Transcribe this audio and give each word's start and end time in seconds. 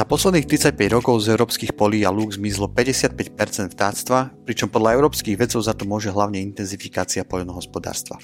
Za 0.00 0.08
posledných 0.08 0.48
35 0.48 0.96
rokov 0.96 1.20
z 1.20 1.36
európskych 1.36 1.76
polí 1.76 2.08
a 2.08 2.10
lúk 2.10 2.32
zmizlo 2.32 2.72
55% 2.72 3.76
vtáctva, 3.76 4.32
pričom 4.48 4.72
podľa 4.72 4.96
európskych 4.96 5.36
vedcov 5.36 5.60
za 5.60 5.76
to 5.76 5.84
môže 5.84 6.08
hlavne 6.08 6.40
intenzifikácia 6.40 7.20
poľnohospodárstva. 7.20 8.16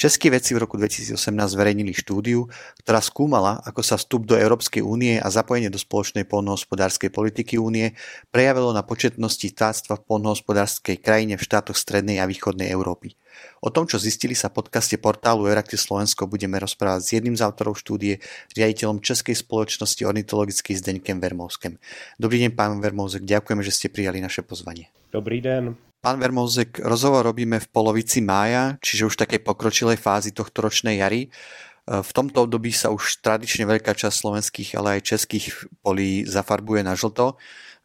Českí 0.00 0.32
vedci 0.32 0.56
v 0.56 0.64
roku 0.64 0.80
2018 0.80 1.12
zverejnili 1.28 1.92
štúdiu, 1.92 2.48
ktorá 2.80 3.04
skúmala, 3.04 3.60
ako 3.68 3.84
sa 3.84 4.00
vstup 4.00 4.24
do 4.24 4.32
Európskej 4.32 4.80
únie 4.80 5.20
a 5.20 5.28
zapojenie 5.28 5.68
do 5.68 5.76
spoločnej 5.76 6.24
poľnohospodárskej 6.24 7.12
politiky 7.12 7.60
únie 7.60 7.92
prejavilo 8.32 8.72
na 8.72 8.80
početnosti 8.80 9.44
vtáctva 9.44 10.00
v 10.00 10.06
poľnohospodárskej 10.08 11.04
krajine 11.04 11.36
v 11.36 11.44
štátoch 11.44 11.76
strednej 11.76 12.16
a 12.16 12.24
východnej 12.24 12.72
Európy. 12.72 13.12
O 13.60 13.68
tom, 13.68 13.84
čo 13.84 14.00
zistili 14.00 14.32
sa 14.32 14.48
v 14.48 14.64
podcaste 14.64 14.96
portálu 14.96 15.44
Erakty 15.44 15.76
Slovensko, 15.76 16.24
budeme 16.24 16.56
rozprávať 16.56 17.00
s 17.04 17.10
jedným 17.20 17.36
z 17.36 17.44
autorov 17.44 17.76
štúdie, 17.76 18.24
riaditeľom 18.56 19.04
Českej 19.04 19.36
spoločnosti 19.36 20.00
ornitologickej 20.00 20.80
Zdeňkem 20.80 21.20
Vermovskem. 21.20 21.76
Dobrý 22.16 22.40
deň, 22.48 22.56
pán 22.56 22.80
Vermovsek, 22.80 23.28
ďakujeme, 23.28 23.60
že 23.60 23.76
ste 23.76 23.92
prijali 23.92 24.24
naše 24.24 24.40
pozvanie. 24.40 24.88
Dobrý 25.12 25.44
den. 25.44 25.89
Pán 26.00 26.16
Vermovsek, 26.16 26.80
rozhovor 26.80 27.28
robíme 27.28 27.60
v 27.60 27.68
polovici 27.68 28.24
mája, 28.24 28.80
čiže 28.80 29.04
už 29.04 29.20
takej 29.20 29.44
pokročilej 29.44 30.00
fázi 30.00 30.32
tohto 30.32 30.64
ročnej 30.64 30.96
jary. 30.96 31.28
V 31.84 32.10
tomto 32.16 32.48
období 32.48 32.72
sa 32.72 32.88
už 32.88 33.20
tradične 33.20 33.68
veľká 33.68 33.92
časť 33.92 34.16
slovenských, 34.16 34.80
ale 34.80 34.96
aj 34.96 35.12
českých 35.12 35.68
polí 35.84 36.24
zafarbuje 36.24 36.80
na 36.80 36.96
žlto. 36.96 37.36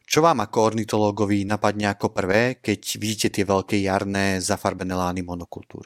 Čo 0.08 0.24
vám 0.24 0.40
ako 0.40 0.58
ornitologovi 0.64 1.44
napadne 1.44 1.92
ako 1.92 2.16
prvé, 2.16 2.56
keď 2.64 2.82
vidíte 3.04 3.28
ty 3.36 3.44
veľké 3.44 3.84
jarné 3.84 4.40
zafarbené 4.40 4.96
lány 4.96 5.20
monokultur? 5.20 5.84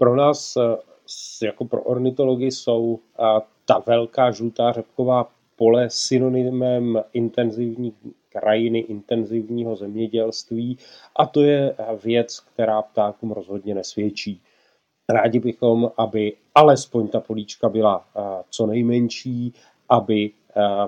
Pro 0.00 0.16
nás 0.16 0.56
eh, 0.56 0.80
jako 1.42 1.64
pro 1.64 1.82
ornitology 1.82 2.50
jsou 2.50 3.00
ta 3.64 3.78
velká 3.86 4.30
žlutá 4.30 4.72
řepková 4.72 5.28
pole 5.56 5.90
synonymem 5.90 7.02
intenzivní 7.12 7.92
krajiny, 8.32 8.78
intenzivního 8.78 9.76
zemědělství 9.76 10.78
a 11.16 11.26
to 11.26 11.42
je 11.42 11.74
věc, 12.04 12.40
která 12.40 12.82
ptákům 12.82 13.30
rozhodně 13.32 13.74
nesvědčí. 13.74 14.40
Rádi 15.08 15.40
bychom, 15.40 15.90
aby 15.96 16.32
alespoň 16.54 17.08
ta 17.08 17.20
políčka 17.20 17.68
byla 17.68 18.04
eh, 18.16 18.20
co 18.50 18.66
nejmenší, 18.66 19.52
aby 19.88 20.30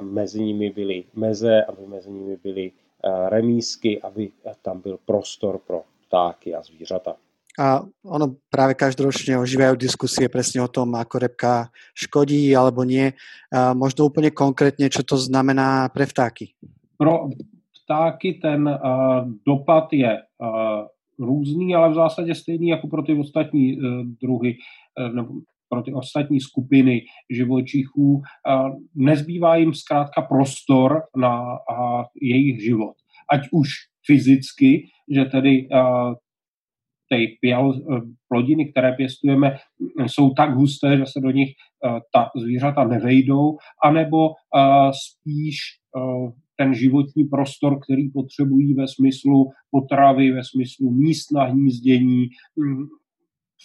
mezi 0.00 0.44
nimi 0.44 0.70
byly 0.70 1.04
meze, 1.14 1.64
aby 1.64 1.86
mezi 1.86 2.10
nimi 2.10 2.36
byly 2.36 2.72
remísky, 3.28 4.02
aby 4.02 4.30
tam 4.62 4.80
byl 4.80 4.98
prostor 5.04 5.58
pro 5.58 5.82
ptáky 6.06 6.54
a 6.54 6.62
zvířata. 6.62 7.16
A 7.54 7.86
ono 8.02 8.34
práve 8.50 8.74
každoročne 8.74 9.38
ožívajú 9.38 9.78
diskusie 9.78 10.26
presne 10.26 10.58
o 10.58 10.66
tom, 10.66 10.98
ako 10.98 11.22
repka 11.22 11.70
škodí 11.94 12.50
alebo 12.50 12.82
nie. 12.82 13.14
A 13.54 13.70
možno 13.78 14.10
úplne 14.10 14.34
konkrétne, 14.34 14.90
čo 14.90 15.06
to 15.06 15.14
znamená 15.14 15.86
pre 15.94 16.02
vtáky. 16.02 16.50
Pro 17.04 17.28
vtáky 17.84 18.34
ten 18.42 18.68
uh, 18.68 19.28
dopad 19.46 19.92
je 19.92 20.18
uh, 20.18 21.26
různý, 21.26 21.74
ale 21.74 21.90
v 21.90 21.94
zásadě 21.94 22.34
stejný 22.34 22.68
jako 22.68 22.88
pro 22.88 23.02
ty 23.02 23.14
ostatní 23.14 23.76
uh, 23.76 23.82
druhy, 24.22 24.56
uh, 25.00 25.14
nebo 25.14 25.28
pro 25.68 25.82
ty 25.82 25.92
ostatní 25.92 26.40
skupiny 26.40 27.00
živočichů. 27.30 28.22
Nezbývá 28.94 29.56
jim 29.56 29.74
zkrátka 29.74 30.22
prostor 30.22 31.02
na 31.16 31.58
jejich 32.22 32.64
život. 32.64 32.94
Ať 33.32 33.40
už 33.52 33.68
fyzicky, 34.06 34.86
že 35.10 35.24
tedy 35.24 35.68
ty 37.10 37.38
plodiny, 38.28 38.70
které 38.70 38.92
pěstujeme, 38.92 39.56
jsou 40.06 40.30
tak 40.30 40.54
husté, 40.54 40.96
že 40.96 41.06
se 41.06 41.20
do 41.20 41.30
nich 41.30 41.50
ta 42.14 42.30
zvířata 42.36 42.84
nevejdou, 42.84 43.56
anebo 43.84 44.28
spíš 44.92 45.56
ten 46.56 46.74
životní 46.74 47.24
prostor, 47.24 47.78
který 47.80 48.10
potřebují 48.10 48.74
ve 48.74 48.88
smyslu 48.88 49.50
potravy, 49.70 50.32
ve 50.32 50.44
smyslu 50.44 50.90
míst 50.90 51.32
na 51.32 51.44
hnízdění, 51.44 52.28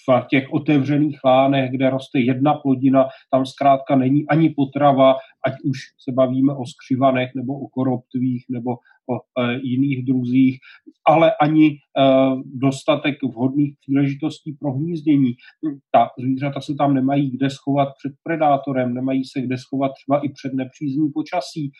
v 0.10 0.28
těch 0.30 0.54
otevřených 0.54 1.20
lánech, 1.26 1.72
kde 1.72 1.90
roste 1.90 2.20
jedna 2.20 2.54
plodina, 2.54 3.06
tam 3.32 3.46
zkrátka 3.46 3.96
není 3.96 4.28
ani 4.28 4.50
potrava, 4.50 5.16
ať 5.46 5.54
už 5.64 5.78
se 6.00 6.12
bavíme 6.12 6.54
o 6.54 6.66
skřivanech 6.66 7.30
nebo 7.36 7.60
o 7.60 7.68
koroptvích 7.68 8.46
nebo 8.50 8.72
o 9.10 9.42
e, 9.44 9.60
jiných 9.64 10.06
druzích, 10.06 10.58
ale 11.08 11.32
ani 11.42 11.68
e, 11.68 11.76
dostatek 12.46 13.24
vhodných 13.24 13.74
příležitostí 13.82 14.54
pro 14.54 14.72
hnízdění. 14.72 15.34
Ta 15.92 16.10
zvířata 16.20 16.62
se 16.62 16.76
tam 16.76 16.94
nemají 16.94 17.32
kde 17.32 17.50
schovat 17.50 17.90
před 17.98 18.14
predátorem, 18.24 18.94
nemají 18.94 19.26
se 19.26 19.42
kde 19.42 19.58
schovat 19.58 19.92
třeba 19.94 20.26
i 20.26 20.30
před 20.30 20.54
nepřízní 20.54 21.12
počasí. 21.14 21.72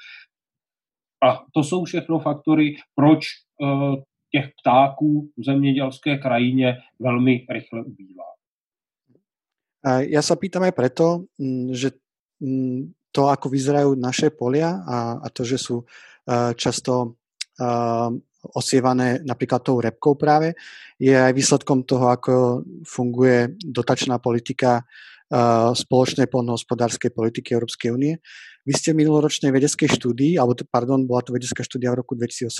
A 1.24 1.44
to 1.54 1.64
jsou 1.64 1.84
všechno 1.84 2.20
faktory, 2.20 2.76
proč 2.96 3.26
e, 3.28 3.66
těch 4.32 4.46
ptáků 4.62 5.30
v 5.38 5.44
zemědělské 5.46 6.18
krajině 6.18 6.78
velmi 7.00 7.46
rychle 7.50 7.84
ubývá. 7.84 8.30
Ja 10.04 10.20
sa 10.20 10.36
pýtam 10.36 10.68
aj 10.68 10.76
preto, 10.76 11.32
mm, 11.40 11.72
že 11.72 11.96
mm, 12.44 12.92
to, 13.16 13.32
ako 13.32 13.48
vyzerajú 13.48 13.96
naše 13.96 14.28
polia 14.28 14.76
a, 14.76 15.24
to, 15.32 15.48
že 15.48 15.56
sú 15.56 15.88
často 16.56 17.16
osievané 18.40 19.20
napríklad 19.26 19.60
tou 19.60 19.84
repkou 19.84 20.16
práve, 20.16 20.56
je 20.96 21.12
aj 21.12 21.34
výsledkom 21.36 21.84
toho, 21.84 22.08
ako 22.08 22.64
funguje 22.88 23.60
dotačná 23.60 24.22
politika 24.22 24.88
spoločnej 25.76 26.26
poľnohospodárskej 26.26 27.12
politiky 27.14 27.54
Európskej 27.54 27.90
únie. 27.94 28.18
Vy 28.70 28.74
ste 28.78 28.94
minuloročnej 28.94 29.50
vedeckej 29.50 29.98
štúdii, 29.98 30.38
alebo 30.38 30.54
pardon, 30.70 31.02
bola 31.10 31.26
to 31.26 31.34
vedecká 31.34 31.66
štúdia 31.66 31.90
v 31.90 32.06
roku 32.06 32.14
2018, 32.14 32.54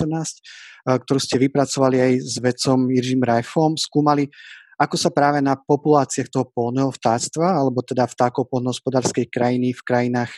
ktorú 1.06 1.20
ste 1.22 1.38
vypracovali 1.38 2.02
aj 2.02 2.12
s 2.18 2.34
vedcom 2.42 2.90
Jiřím 2.90 3.22
Rajfom, 3.22 3.78
skúmali, 3.78 4.26
ako 4.74 4.96
sa 4.98 5.14
práve 5.14 5.38
na 5.38 5.54
populáciách 5.54 6.26
toho 6.34 6.50
polného 6.50 6.90
vtáctva, 6.90 7.62
alebo 7.62 7.78
teda 7.86 8.10
vtákov 8.10 8.50
poľnohospodárskej 8.50 9.30
krajiny 9.30 9.70
v 9.70 9.82
krajinách 9.86 10.34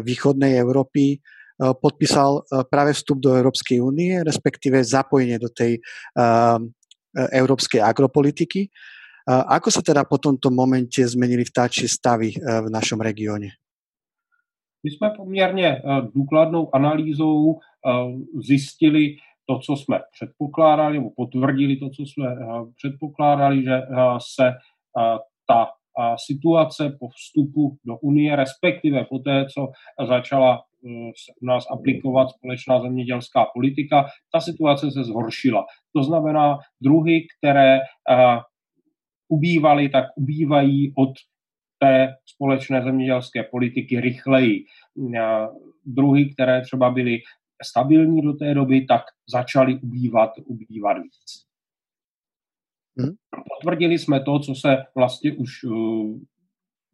východnej 0.00 0.56
Európy 0.56 1.20
podpísal 1.58 2.40
práve 2.72 2.96
vstup 2.96 3.20
do 3.20 3.36
Európskej 3.36 3.84
únie, 3.84 4.24
respektíve 4.24 4.80
zapojenie 4.80 5.36
do 5.36 5.52
tej 5.52 5.82
európskej 7.12 7.84
agropolitiky. 7.84 8.72
Ako 9.26 9.72
sa 9.72 9.80
teda 9.80 10.04
po 10.04 10.20
tomto 10.20 10.52
momente 10.52 11.00
zmenili 11.00 11.48
vtáčie 11.48 11.88
stavy 11.88 12.36
eh, 12.36 12.60
v 12.60 12.68
našom 12.68 13.00
regióne? 13.00 13.63
My 14.84 14.90
jsme 14.90 15.10
poměrně 15.16 15.66
eh, 15.66 15.82
důkladnou 16.14 16.74
analýzou 16.74 17.54
eh, 17.54 17.90
zjistili 18.46 19.16
to, 19.46 19.58
co 19.58 19.76
jsme 19.76 20.00
předpokládali, 20.12 20.98
nebo 20.98 21.10
potvrdili 21.16 21.76
to, 21.76 21.90
co 21.90 22.02
jsme 22.02 22.26
předpokládali, 22.76 23.64
že 23.64 23.80
se 24.34 24.52
ta 25.48 25.66
situace 26.26 26.96
po 27.00 27.08
vstupu 27.08 27.76
do 27.86 27.96
Unie, 27.96 28.36
respektive 28.36 29.04
po 29.04 29.18
té, 29.18 29.46
co 29.54 29.68
začala 30.08 30.62
u 31.42 31.46
nás 31.46 31.64
aplikovat 31.70 32.30
společná 32.30 32.80
zemědělská 32.80 33.46
politika, 33.54 34.06
ta 34.32 34.40
situace 34.40 34.90
se 34.90 35.04
zhoršila. 35.04 35.64
To 35.96 36.02
znamená, 36.02 36.58
druhy, 36.82 37.26
které 37.38 37.80
ubývaly, 39.28 39.88
tak 39.88 40.04
ubývají 40.16 40.92
od 40.96 41.10
té 41.84 42.16
společné 42.26 42.82
zemědělské 42.82 43.42
politiky 43.42 44.00
rychleji. 44.00 44.64
Druhy, 45.86 46.32
které 46.34 46.62
třeba 46.62 46.90
byly 46.90 47.18
stabilní 47.64 48.22
do 48.22 48.32
té 48.32 48.54
doby, 48.54 48.84
tak 48.84 49.02
začaly 49.28 49.74
ubývat, 49.74 50.30
ubývat 50.44 50.98
víc. 50.98 51.44
Hmm. 52.98 53.14
Potvrdili 53.56 53.98
jsme 53.98 54.20
to, 54.20 54.38
co 54.38 54.54
se 54.54 54.76
vlastně 54.94 55.32
už 55.32 55.50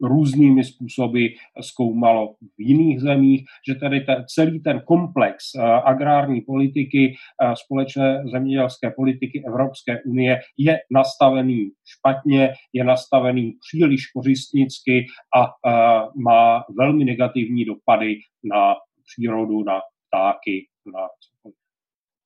různými 0.03 0.65
způsoby 0.65 1.27
zkoumalo 1.61 2.35
v 2.59 2.63
jiných 2.63 3.01
zemích, 3.01 3.45
že 3.69 3.75
tedy 3.75 4.01
te, 4.01 4.25
celý 4.29 4.61
ten 4.61 4.83
komplex 4.87 5.55
uh, 5.55 5.63
agrární 5.65 6.41
politiky, 6.41 7.15
uh, 7.43 7.53
společné 7.55 8.23
zemědělské 8.33 8.91
politiky 8.91 9.43
Evropské 9.47 10.03
unie 10.03 10.41
je 10.59 10.79
nastavený 10.91 11.71
špatně, 11.87 12.53
je 12.73 12.85
nastavený 12.85 13.53
příliš 13.69 14.07
kořistnicky 14.07 15.07
a 15.37 15.41
uh, 15.47 16.23
má 16.23 16.65
velmi 16.79 17.05
negativní 17.05 17.65
dopady 17.65 18.17
na 18.45 18.75
přírodu, 19.07 19.65
na 19.65 19.81
ptáky, 20.09 20.67
na 20.87 21.09
cokoliv. 21.21 21.60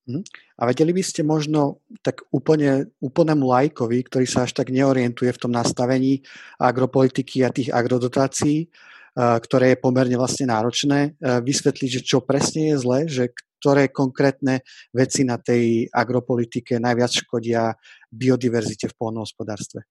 Hm? 0.05 0.21
A 0.61 0.69
vedeli 0.69 0.93
by 0.93 1.03
ste 1.03 1.25
možno 1.25 1.81
tak 2.05 2.21
úplne, 2.29 2.93
úplnému 3.01 3.41
lajkovi, 3.49 4.05
ktorý 4.05 4.25
sa 4.29 4.45
až 4.45 4.53
tak 4.53 4.69
neorientuje 4.69 5.33
v 5.33 5.41
tom 5.41 5.49
nastavení 5.49 6.21
agropolitiky 6.61 7.41
a 7.41 7.49
tých 7.49 7.73
agrodotácií, 7.73 8.69
ktoré 9.17 9.73
je 9.73 9.81
pomerne 9.81 10.13
vlastne 10.19 10.51
náročné, 10.51 11.17
vysvetliť, 11.23 11.89
že 11.89 12.01
čo 12.05 12.21
presne 12.21 12.71
je 12.71 12.75
zle, 12.77 12.99
že 13.07 13.31
ktoré 13.57 13.89
konkrétne 13.89 14.61
veci 14.93 15.25
na 15.25 15.41
tej 15.41 15.89
agropolitike 15.89 16.77
najviac 16.77 17.25
škodia 17.25 17.73
biodiverzite 18.13 18.91
v 18.91 18.97
polnohospodárstve? 18.99 19.87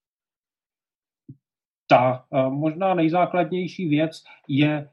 Ta 1.88 2.24
možná 2.48 2.94
nejzákladnější 2.94 3.88
věc 3.88 4.22
je 4.48 4.88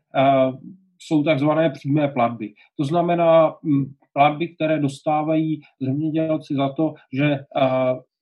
jsou 1.02 1.24
takzvané 1.24 1.70
přímé 1.70 2.08
platby. 2.08 2.54
To 2.78 2.84
znamená 2.86 3.56
mm, 3.64 3.86
platby, 4.14 4.56
které 4.56 4.80
dostávají 4.80 5.62
zemědělci 5.82 6.54
za 6.56 6.74
to, 6.74 6.94
že 7.14 7.40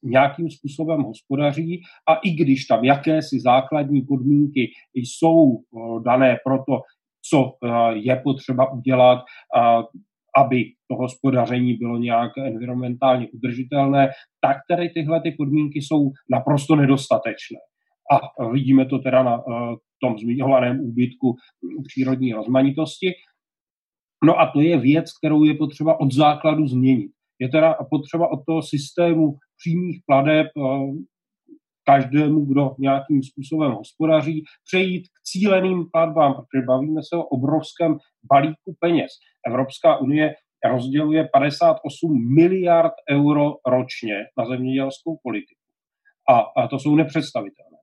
nějakým 0.03 0.49
způsobem 0.49 1.01
hospodaří 1.01 1.81
a 2.09 2.15
i 2.15 2.29
když 2.29 2.65
tam 2.65 2.83
jakési 2.83 3.39
základní 3.39 4.01
podmínky 4.01 4.71
jsou 4.95 5.57
dané 6.05 6.37
pro 6.45 6.57
to, 6.57 6.81
co 7.29 7.51
je 7.93 8.15
potřeba 8.15 8.71
udělat, 8.71 9.19
aby 10.37 10.63
to 10.91 10.95
hospodaření 10.95 11.73
bylo 11.73 11.97
nějak 11.97 12.31
environmentálně 12.37 13.27
udržitelné, 13.33 14.09
tak 14.41 14.57
tedy 14.69 14.89
tyhle 14.89 15.21
ty 15.21 15.31
podmínky 15.37 15.81
jsou 15.81 16.11
naprosto 16.31 16.75
nedostatečné. 16.75 17.59
A 18.11 18.43
vidíme 18.51 18.85
to 18.85 18.99
teda 18.99 19.23
na 19.23 19.43
tom 20.01 20.17
zmiňovaném 20.17 20.79
úbytku 20.79 21.35
přírodní 21.87 22.33
rozmanitosti. 22.33 23.13
No 24.23 24.39
a 24.39 24.51
to 24.51 24.61
je 24.61 24.77
věc, 24.77 25.17
kterou 25.17 25.43
je 25.43 25.53
potřeba 25.53 25.99
od 25.99 26.13
základu 26.13 26.67
změnit. 26.67 27.11
Je 27.39 27.49
teda 27.49 27.73
potřeba 27.89 28.31
od 28.31 28.39
toho 28.45 28.61
systému 28.63 29.35
přímých 29.57 30.01
pladeb 30.05 30.47
eh, 30.57 30.61
každému, 31.85 32.45
kdo 32.45 32.75
nějakým 32.79 33.23
způsobem 33.23 33.71
hospodaří, 33.71 34.43
přejít 34.67 35.07
k 35.07 35.23
cíleným 35.23 35.85
platbám, 35.91 36.33
protože 36.33 36.65
bavíme 36.67 37.01
se 37.03 37.15
o 37.17 37.23
obrovském 37.23 37.97
balíku 38.31 38.75
peněz. 38.79 39.11
Evropská 39.47 39.97
unie 39.97 40.35
rozděluje 40.71 41.29
58 41.33 42.35
miliard 42.35 42.93
euro 43.11 43.53
ročně 43.67 44.15
na 44.37 44.45
zemědělskou 44.45 45.19
politiku. 45.23 45.61
A, 46.29 46.67
to 46.67 46.79
jsou 46.79 46.95
nepředstavitelné. 46.95 47.78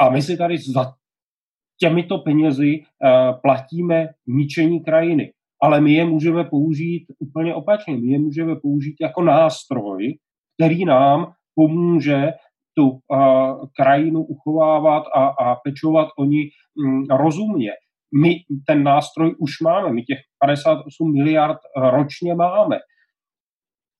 A 0.00 0.10
my 0.10 0.22
si 0.22 0.36
tady 0.36 0.58
za 0.58 0.94
těmito 1.80 2.18
penězi 2.18 2.80
uh, 2.80 3.40
platíme 3.40 4.08
ničení 4.26 4.84
krajiny. 4.84 5.32
Ale 5.62 5.80
my 5.80 5.92
je 5.92 6.04
můžeme 6.04 6.44
použít 6.44 7.06
úplně 7.18 7.54
opačně. 7.54 7.96
My 7.96 8.12
je 8.12 8.18
můžeme 8.18 8.56
použít 8.56 8.96
jako 9.00 9.22
nástroj, 9.22 10.18
který 10.56 10.84
nám 10.84 11.32
pomůže 11.54 12.32
tu 12.78 12.88
uh, 12.88 12.98
krajinu 13.76 14.24
uchovávat 14.24 15.04
a, 15.14 15.26
a 15.26 15.54
pečovat 15.54 16.08
o 16.18 16.24
ní 16.24 16.42
um, 16.84 17.04
rozumně. 17.04 17.70
My 18.22 18.34
ten 18.66 18.82
nástroj 18.82 19.34
už 19.38 19.60
máme, 19.60 19.92
my 19.92 20.02
těch 20.02 20.18
58 20.40 21.12
miliard 21.12 21.58
ročně 21.76 22.34
máme. 22.34 22.76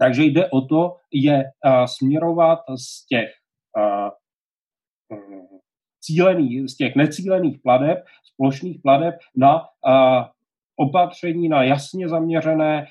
Takže 0.00 0.24
jde 0.24 0.50
o 0.50 0.60
to, 0.60 0.96
je 1.12 1.44
směrovat 1.86 2.58
z 2.76 3.06
těch 3.06 3.28
uh, 3.76 4.10
cílených, 6.08 6.70
z 6.70 6.76
těch 6.76 6.96
necílených 6.96 7.58
pladeb, 7.62 7.98
splošných 8.32 8.78
pladeb 8.82 9.14
na 9.36 9.62
opatření, 10.76 11.48
na 11.48 11.62
jasně 11.62 12.08
zaměřené 12.08 12.86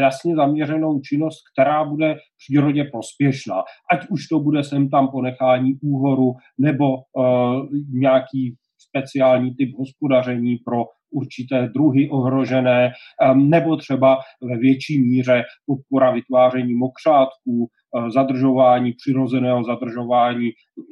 jasně 0.00 0.36
zaměřenou 0.36 1.00
činnost, 1.00 1.42
která 1.52 1.84
bude 1.84 2.16
přírodě 2.38 2.84
prospěšná. 2.84 3.62
Ať 3.92 4.08
už 4.10 4.28
to 4.28 4.40
bude 4.40 4.64
sem 4.64 4.88
tam 4.88 5.08
ponechání 5.08 5.74
úhoru 5.82 6.34
nebo 6.58 6.84
uh, 6.94 7.66
nějaký 7.92 8.56
speciální 8.78 9.54
typ 9.54 9.78
hospodaření 9.78 10.56
pro 10.56 10.84
určité 11.12 11.68
druhy 11.74 12.08
ohrožené, 12.10 12.92
nebo 13.34 13.76
třeba 13.76 14.18
ve 14.42 14.58
větší 14.58 15.00
míře 15.00 15.42
podpora 15.66 16.10
vytváření 16.10 16.74
mokřátků, 16.74 17.68
Eh, 17.96 18.10
zadržování, 18.10 18.92
přirozeného 18.92 19.64
zadržování 19.64 20.50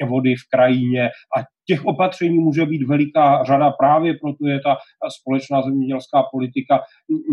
vody 0.09 0.35
v 0.35 0.49
krajině. 0.55 1.05
A 1.07 1.45
těch 1.67 1.85
opatření 1.85 2.39
může 2.39 2.67
být 2.67 2.87
veliká 2.89 3.45
řada, 3.45 3.71
právě 3.71 4.15
proto 4.15 4.47
je 4.47 4.61
ta 4.61 4.77
společná 5.21 5.63
zemědělská 5.63 6.23
politika 6.33 6.81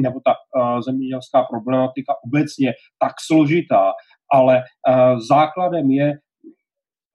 nebo 0.01 0.19
ta 0.25 0.31
eh, 0.31 0.81
zemědělská 0.81 1.43
problematika 1.43 2.13
obecně 2.25 2.73
tak 2.99 3.13
složitá, 3.27 3.91
ale 4.33 4.57
eh, 4.57 4.63
základem 5.29 5.91
je 5.91 6.13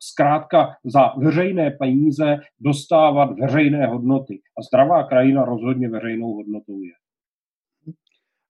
zkrátka 0.02 0.68
za 0.84 1.14
veřejné 1.16 1.70
peníze 1.70 2.38
dostávat 2.60 3.38
veřejné 3.40 3.86
hodnoty. 3.86 4.40
A 4.58 4.62
zdravá 4.62 5.02
krajina 5.04 5.44
rozhodně 5.44 5.88
veřejnou 5.88 6.34
hodnotou 6.34 6.82
je. 6.82 6.92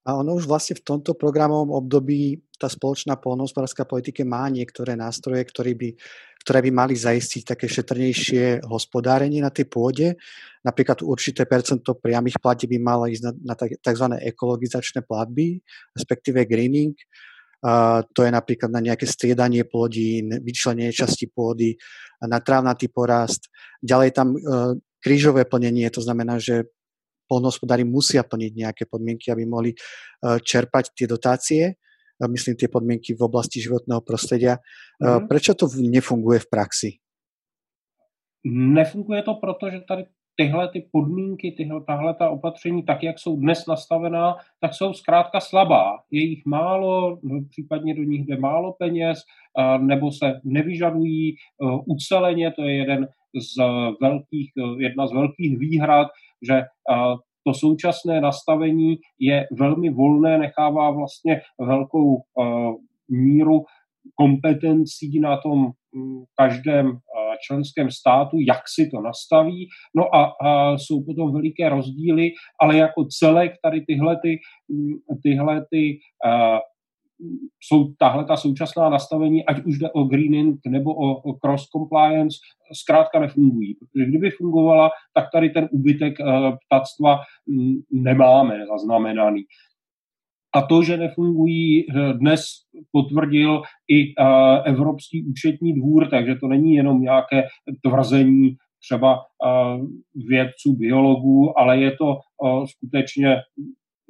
A 0.03 0.19
ono 0.19 0.35
už 0.35 0.51
vlastne 0.51 0.75
v 0.75 0.83
tomto 0.83 1.15
programovom 1.15 1.71
období 1.79 2.43
tá 2.59 2.67
spoločná 2.67 3.15
polnohospodárska 3.23 3.87
politika 3.87 4.27
má 4.27 4.51
niektoré 4.51 4.99
nástroje, 4.99 5.47
ktoré 5.47 5.79
by, 5.79 5.95
ktoré 6.43 6.59
by 6.59 6.71
mali 6.75 6.99
zaistiť 6.99 7.55
také 7.55 7.71
šetrnejšie 7.71 8.67
hospodárenie 8.67 9.39
na 9.39 9.55
tej 9.55 9.71
pôde. 9.71 10.19
Napríklad 10.67 11.07
určité 11.07 11.47
percento 11.47 11.95
priamých 11.95 12.43
platí 12.43 12.67
by 12.67 12.83
malo 12.83 13.07
ísť 13.07 13.23
na, 13.31 13.55
na 13.55 13.55
tzv. 13.55 14.07
ekologizačné 14.27 15.07
platby, 15.07 15.63
respektíve 15.95 16.51
greening. 16.51 16.99
Uh, 17.63 18.03
to 18.11 18.27
je 18.27 18.31
napríklad 18.35 18.75
na 18.75 18.83
nejaké 18.83 19.07
striedanie 19.07 19.63
plodín, 19.63 20.35
vyčlenenie 20.43 20.91
časti 20.91 21.31
pôdy, 21.31 21.79
na 22.27 22.43
trávnatý 22.43 22.91
porast. 22.91 23.47
Ďalej 23.79 24.11
tam 24.11 24.35
uh, 24.35 24.75
krížové 25.03 25.47
plnenie, 25.47 25.87
to 25.95 26.03
znamená, 26.03 26.43
že 26.43 26.67
polnohospodári 27.33 27.89
musia 27.89 28.21
plniť 28.21 28.53
nejaké 28.53 28.85
podmienky, 28.85 29.33
aby 29.33 29.49
mohli 29.49 29.73
eh, 29.73 30.37
čerpať 30.37 30.93
tie 30.93 31.07
dotácie, 31.09 31.63
eh, 31.73 32.29
myslím 32.29 32.61
tie 32.61 32.69
podmienky 32.69 33.17
v 33.17 33.25
oblasti 33.25 33.65
životného 33.65 34.05
prostredia. 34.05 34.61
Mm. 35.01 35.27
Prečo 35.27 35.59
to 35.59 35.67
nefunguje 35.67 36.45
v 36.45 36.49
praxi? 36.53 36.91
Nefunguje 38.47 39.27
to 39.27 39.35
proto, 39.43 39.67
že 39.71 39.83
tady 39.83 40.07
tyhle 40.37 40.69
ty 40.69 40.89
podmínky, 40.93 41.55
tyhle, 41.57 41.81
tahle 41.87 42.15
ta 42.15 42.31
opatření, 42.31 42.83
tak 42.83 43.03
jak 43.03 43.19
jsou 43.19 43.37
dnes 43.37 43.67
nastavená, 43.67 44.37
tak 44.61 44.75
jsou 44.75 44.93
zkrátka 44.93 45.41
slabá. 45.41 45.99
Je 46.11 46.23
jich 46.23 46.47
málo, 46.47 47.19
no, 47.23 47.41
případně 47.51 47.95
do 47.95 48.03
nich 48.03 48.27
jde 48.27 48.37
málo 48.37 48.73
peněz, 48.79 49.19
nebo 49.79 50.13
se 50.13 50.41
nevyžadují 50.45 51.37
uceleně, 51.87 52.51
to 52.51 52.63
je 52.63 52.75
jeden 52.75 53.09
z 53.41 53.57
velkých, 54.01 54.53
jedna 54.79 55.07
z 55.07 55.13
velkých 55.13 55.59
výhrad 55.59 56.09
že 56.49 56.63
to 57.47 57.55
současné 57.55 58.21
nastavení 58.21 58.99
je 59.19 59.47
velmi 59.59 59.91
volné, 59.91 60.39
nechává 60.39 60.91
vlastně 60.91 61.41
velkou 61.59 62.23
míru 63.09 63.65
kompetencí 64.15 65.21
na 65.21 65.37
tom 65.37 65.71
každém 66.37 66.99
členském 67.47 67.91
státu, 67.91 68.37
jak 68.49 68.63
si 68.75 68.91
to 68.91 69.01
nastaví. 69.01 69.69
No 69.97 70.15
a, 70.15 70.33
a 70.41 70.79
jsou 70.79 71.05
potom 71.05 71.33
veliké 71.33 71.69
rozdíly, 71.69 72.31
ale 72.61 72.77
jako 72.77 73.05
celek 73.05 73.53
tady 73.63 73.81
tyhle, 73.87 74.17
ty, 74.23 74.39
mm, 74.69 74.95
tyhle 75.23 75.67
ty, 75.71 75.99
a, 76.27 76.61
jsou 77.61 77.93
tahle 77.99 78.25
ta 78.25 78.37
současná 78.37 78.89
nastavení, 78.89 79.47
ať 79.47 79.65
už 79.65 79.79
jde 79.79 79.91
o 79.91 80.05
greening 80.05 80.61
nebo 80.67 80.95
o, 80.95 81.31
o 81.31 81.33
cross 81.33 81.67
compliance, 81.67 82.39
zkrátka 82.83 83.21
nefungují. 83.21 83.75
Protože 83.75 84.05
kdyby 84.05 84.31
fungovala, 84.31 84.91
tak 85.15 85.25
tady 85.33 85.51
ten 85.51 85.69
úbytek 85.73 86.15
uh, 86.21 86.57
ptactva 86.67 87.21
um, 87.47 87.83
nemáme 87.93 88.67
zaznamenaný. 88.67 89.45
A 90.55 90.63
to, 90.63 90.83
že 90.83 90.97
nefungují, 90.97 91.87
eh, 91.91 92.13
dnes 92.13 92.45
potvrdil 92.93 93.63
i 93.89 94.15
uh, 94.15 94.27
Evropský 94.65 95.25
účetní 95.25 95.75
dvůr, 95.75 96.09
takže 96.11 96.35
to 96.35 96.49
není 96.49 96.75
jenom 96.75 97.01
nějaké 97.01 97.43
tvrzení 97.87 98.57
třeba 98.85 99.17
uh, 99.17 99.87
vědců, 100.29 100.77
biologů, 100.77 101.59
ale 101.59 101.79
je 101.79 101.91
to 101.97 102.17
skutečně 102.67 103.37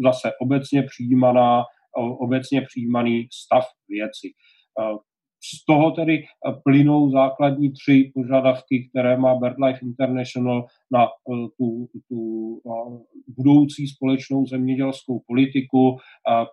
zase 0.05 0.33
obecně 0.41 0.83
přijímaná 0.83 1.63
obecně 1.97 2.63
přijímaný 2.63 3.29
stav 3.33 3.65
věci. 3.89 4.31
Z 5.45 5.65
toho 5.65 5.91
tedy 5.91 6.25
plynou 6.65 7.11
základní 7.11 7.73
tři 7.73 8.13
požadavky, 8.15 8.89
které 8.89 9.17
má 9.17 9.35
BirdLife 9.35 9.79
International 9.83 10.67
na 10.93 11.07
tu, 11.59 11.87
tu 12.09 12.61
budoucí 13.37 13.89
společnou 13.89 14.47
zemědělskou 14.47 15.23
politiku. 15.27 15.97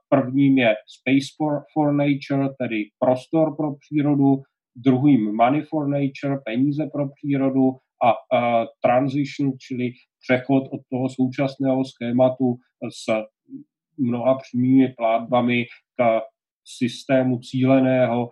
Prvním 0.09 0.57
je 0.57 0.75
Space 0.87 1.27
for, 1.37 1.63
for 1.73 1.93
Nature, 1.93 2.49
tedy 2.59 2.83
prostor 2.99 3.55
pro 3.55 3.75
přírodu, 3.75 4.41
druhým 4.75 5.35
Money 5.35 5.61
for 5.61 5.87
Nature, 5.87 6.41
peníze 6.45 6.89
pro 6.93 7.09
přírodu 7.09 7.71
a, 8.03 8.37
a 8.37 8.65
transition, 8.83 9.51
čili 9.67 9.91
přechod 10.21 10.63
od 10.71 10.81
toho 10.91 11.09
současného 11.09 11.85
schématu 11.85 12.55
s 12.89 13.25
mnoha 13.97 14.37
přímými 14.37 14.93
plátbami 14.97 15.65
k 15.99 16.21
systému 16.77 17.39
cíleného, 17.39 18.29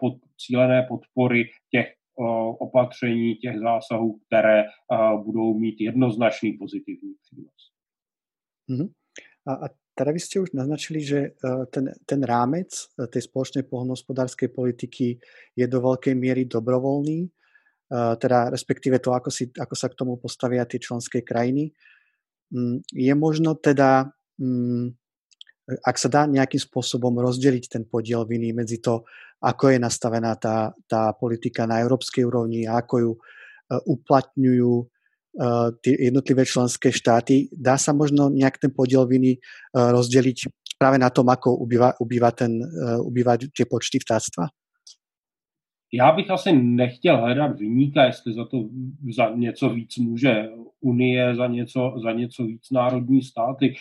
pod, 0.00 0.14
cílené 0.38 0.86
podpory 0.88 1.44
těch 1.70 1.86
opatření, 2.58 3.34
těch 3.34 3.58
zásahů, 3.58 4.18
které 4.26 4.64
budou 5.24 5.54
mít 5.58 5.80
jednoznačný 5.80 6.52
pozitivní 6.52 7.14
přínos. 7.22 7.60
Mm-hmm. 8.70 8.88
A, 9.46 9.52
a 9.54 9.66
teda 10.00 10.16
vy 10.16 10.20
ste 10.22 10.40
už 10.40 10.56
naznačili, 10.56 11.04
že 11.04 11.36
ten, 11.68 11.92
ten 12.08 12.20
rámec 12.24 12.72
tej 12.96 13.22
spoločnej 13.28 13.68
poľnohospodárskej 13.68 14.48
politiky 14.48 15.20
je 15.52 15.66
do 15.68 15.78
veľkej 15.84 16.16
miery 16.16 16.48
dobrovoľný, 16.48 17.28
e, 17.28 17.28
teda 18.16 18.48
respektíve 18.48 18.96
to, 18.96 19.12
ako, 19.12 19.28
si, 19.28 19.52
ako 19.52 19.74
sa 19.76 19.92
k 19.92 19.98
tomu 20.00 20.16
postavia 20.16 20.64
tie 20.64 20.80
členské 20.80 21.20
krajiny. 21.20 21.76
mm, 22.48 22.96
je 22.96 23.12
možno 23.12 23.60
teda, 23.60 24.08
mm, 24.40 24.96
ak 25.84 25.96
sa 26.00 26.08
dá 26.08 26.24
nejakým 26.24 26.64
spôsobom 26.64 27.12
rozdeliť 27.20 27.64
ten 27.68 27.84
podiel 27.84 28.24
viny 28.24 28.56
medzi 28.56 28.80
to, 28.80 29.04
ako 29.40 29.72
je 29.72 29.78
nastavená 29.80 30.36
tá, 30.36 30.72
tá 30.86 31.12
politika 31.16 31.66
na 31.66 31.80
európskej 31.80 32.24
úrovni 32.28 32.68
a 32.68 32.84
ako 32.84 32.94
ju 33.00 33.12
uh, 33.16 33.80
uplatňujú 33.88 34.72
uh, 34.84 35.68
tie 35.80 35.96
jednotlivé 35.96 36.44
členské 36.44 36.92
štáty. 36.92 37.48
Dá 37.50 37.80
sa 37.80 37.96
možno 37.96 38.28
nejak 38.28 38.60
ten 38.60 38.70
podiel 38.70 39.08
viny 39.08 39.40
uh, 39.40 39.90
rozdeliť 39.96 40.38
práve 40.80 40.96
na 40.96 41.12
tom, 41.12 41.28
ako 41.28 41.60
ubýva, 41.60 41.92
ubýva, 42.00 42.32
ten, 42.32 42.56
ubýva 43.04 43.36
tie 43.36 43.68
počty 43.68 44.00
vtáctva? 44.00 44.48
Já 45.92 46.12
bych 46.12 46.30
asi 46.30 46.52
nechtěl 46.52 47.16
hledat 47.16 47.58
vyníka, 47.58 48.04
jestli 48.04 48.34
za 48.34 48.44
to 48.44 48.64
za 49.16 49.30
něco 49.34 49.68
víc 49.68 49.96
může 49.96 50.48
Unie, 50.80 51.36
za 51.36 51.46
něco, 51.46 51.94
za 52.02 52.12
něco 52.12 52.44
víc 52.44 52.70
národní 52.70 53.22
státy. 53.22 53.74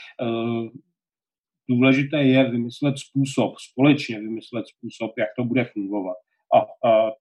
Eh, 1.69 1.75
důležité 1.75 2.23
je 2.23 2.51
vymyslet 2.51 2.95
způsob, 2.97 3.53
společně 3.71 4.19
vymyslet 4.19 4.65
způsob, 4.67 5.11
jak 5.17 5.29
to 5.37 5.43
bude 5.43 5.65
fungovat. 5.65 6.17
A, 6.55 6.89
a 6.89 7.11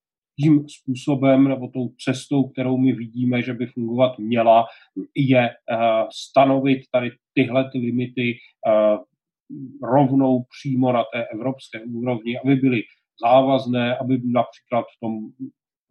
tím 0.40 0.68
způsobem 0.68 1.48
nebo 1.48 1.68
tou 1.68 1.88
cestou, 2.04 2.48
kterou 2.48 2.76
my 2.76 2.92
vidíme, 2.92 3.42
že 3.42 3.54
by 3.54 3.66
fungovat 3.66 4.18
měla, 4.18 4.64
je 5.16 5.50
uh, 5.50 6.08
stanovit 6.14 6.78
tady 6.92 7.10
tyhle 7.34 7.70
ty 7.70 7.78
limity 7.78 8.34
uh, 8.66 8.98
rovnou 9.82 10.44
přímo 10.58 10.92
na 10.92 11.04
té 11.12 11.24
evropské 11.34 11.80
úrovni, 11.84 12.38
aby 12.38 12.56
byly 12.56 12.82
závazné, 13.22 13.96
aby 13.96 14.20
například 14.24 14.82
v 14.96 15.00
tom, 15.00 15.12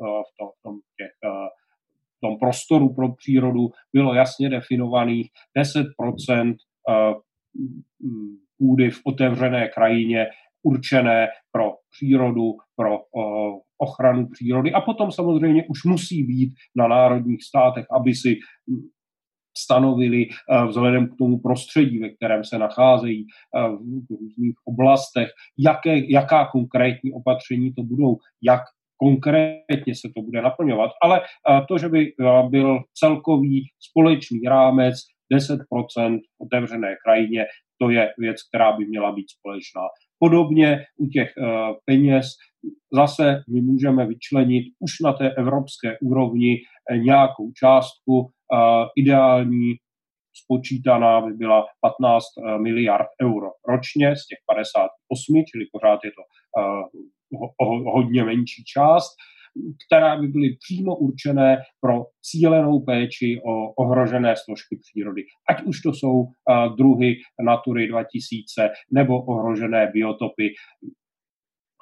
eh, 0.02 0.24
v 0.28 0.38
tom, 0.40 0.50
v 0.60 0.64
tom, 0.64 0.80
těch, 0.98 1.12
eh, 1.24 1.50
v 2.18 2.20
tom 2.22 2.40
prostoru 2.40 2.94
pro 2.94 3.16
přírodu 3.16 3.70
bylo 3.94 4.14
jasně 4.14 4.50
definovaných 4.50 5.30
10 5.56 5.88
eh, 6.90 7.14
půdy 8.58 8.90
v 8.90 9.02
otevřené 9.06 9.68
krajině 9.68 10.28
určené 10.64 11.28
pro 11.52 11.72
přírodu, 11.92 12.54
pro 12.76 13.00
ochranu 13.78 14.28
přírody. 14.28 14.74
A 14.74 14.82
potom 14.82 15.12
samozřejmě 15.12 15.66
už 15.70 15.84
musí 15.84 16.24
být 16.24 16.54
na 16.76 16.88
národních 16.88 17.44
státech, 17.44 17.86
aby 17.92 18.16
si 18.16 18.38
stanovili 19.58 20.28
eh, 20.30 20.66
vzhledem 20.68 21.08
k 21.08 21.18
tomu 21.18 21.40
prostředí, 21.40 22.00
ve 22.00 22.10
kterém 22.10 22.44
se 22.44 22.58
nacházejí 22.58 23.26
eh, 23.26 23.70
v 24.10 24.16
různých 24.22 24.56
oblastech, 24.66 25.30
jaké, 25.58 26.12
jaká 26.12 26.46
konkrétní 26.46 27.14
opatření 27.14 27.74
to 27.74 27.84
budou, 27.84 28.18
jak 28.42 28.62
konkrétně 28.98 29.96
se 29.96 30.10
to 30.16 30.22
bude 30.22 30.42
naplňovat. 30.42 30.92
Ale 31.04 31.22
eh, 31.22 31.62
to, 31.68 31.78
že 31.78 31.90
by 31.90 32.14
byl 32.50 32.80
celkový 32.94 33.66
společný 33.80 34.40
rámec 34.48 34.96
10% 35.34 36.20
otevřené 36.42 36.96
krajině, 37.06 37.46
to 37.82 37.90
je 37.90 38.10
věc, 38.18 38.38
která 38.50 38.72
by 38.78 38.86
měla 38.86 39.12
být 39.12 39.26
společná. 39.30 39.82
Podobně 40.20 40.84
u 40.98 41.08
těch 41.08 41.30
peněz 41.86 42.26
zase 42.94 43.44
my 43.50 43.62
můžeme 43.62 44.06
vyčlenit 44.06 44.64
už 44.80 44.92
na 45.04 45.14
té 45.14 45.32
evropské 45.38 45.98
úrovni 46.02 46.58
nějakou 46.98 47.52
částku, 47.52 48.30
ideální 48.98 49.76
spočítaná 50.44 51.22
by 51.22 51.34
byla 51.34 51.66
15 51.82 52.24
eh, 52.24 52.58
miliard 52.58 53.08
euro 53.22 53.50
ročně 53.68 54.16
z 54.16 54.28
těch 54.28 54.40
58, 54.46 55.44
čili 55.52 55.66
pořád 55.72 56.00
je 56.04 56.12
to 56.12 56.24
hodně 57.96 58.24
menší 58.24 58.64
část, 58.74 59.12
která 59.88 60.18
by 60.18 60.28
byly 60.28 60.58
přímo 60.60 60.96
určené 60.96 61.58
pro 61.80 62.06
cílenou 62.22 62.80
péči 62.80 63.42
o 63.46 63.74
ohrožené 63.74 64.36
složky 64.38 64.78
přírody. 64.78 65.24
Ať 65.50 65.64
už 65.64 65.82
to 65.82 65.94
jsou 65.94 66.20
uh, 66.20 66.30
druhy 66.78 67.16
Natury 67.42 67.88
2000 67.88 68.70
nebo 68.92 69.22
ohrožené 69.26 69.92
biotopy. 69.94 70.54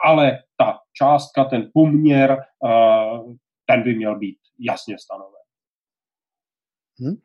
Ale 0.06 0.40
ta 0.58 0.80
částka, 0.94 1.44
ten 1.46 1.70
poměr, 1.74 2.38
uh, 2.64 3.34
ten 3.66 3.84
by 3.84 3.96
měl 3.96 4.20
být 4.20 4.38
jasně 4.60 4.96
stanoven. 5.00 5.36
Hm? 7.02 7.20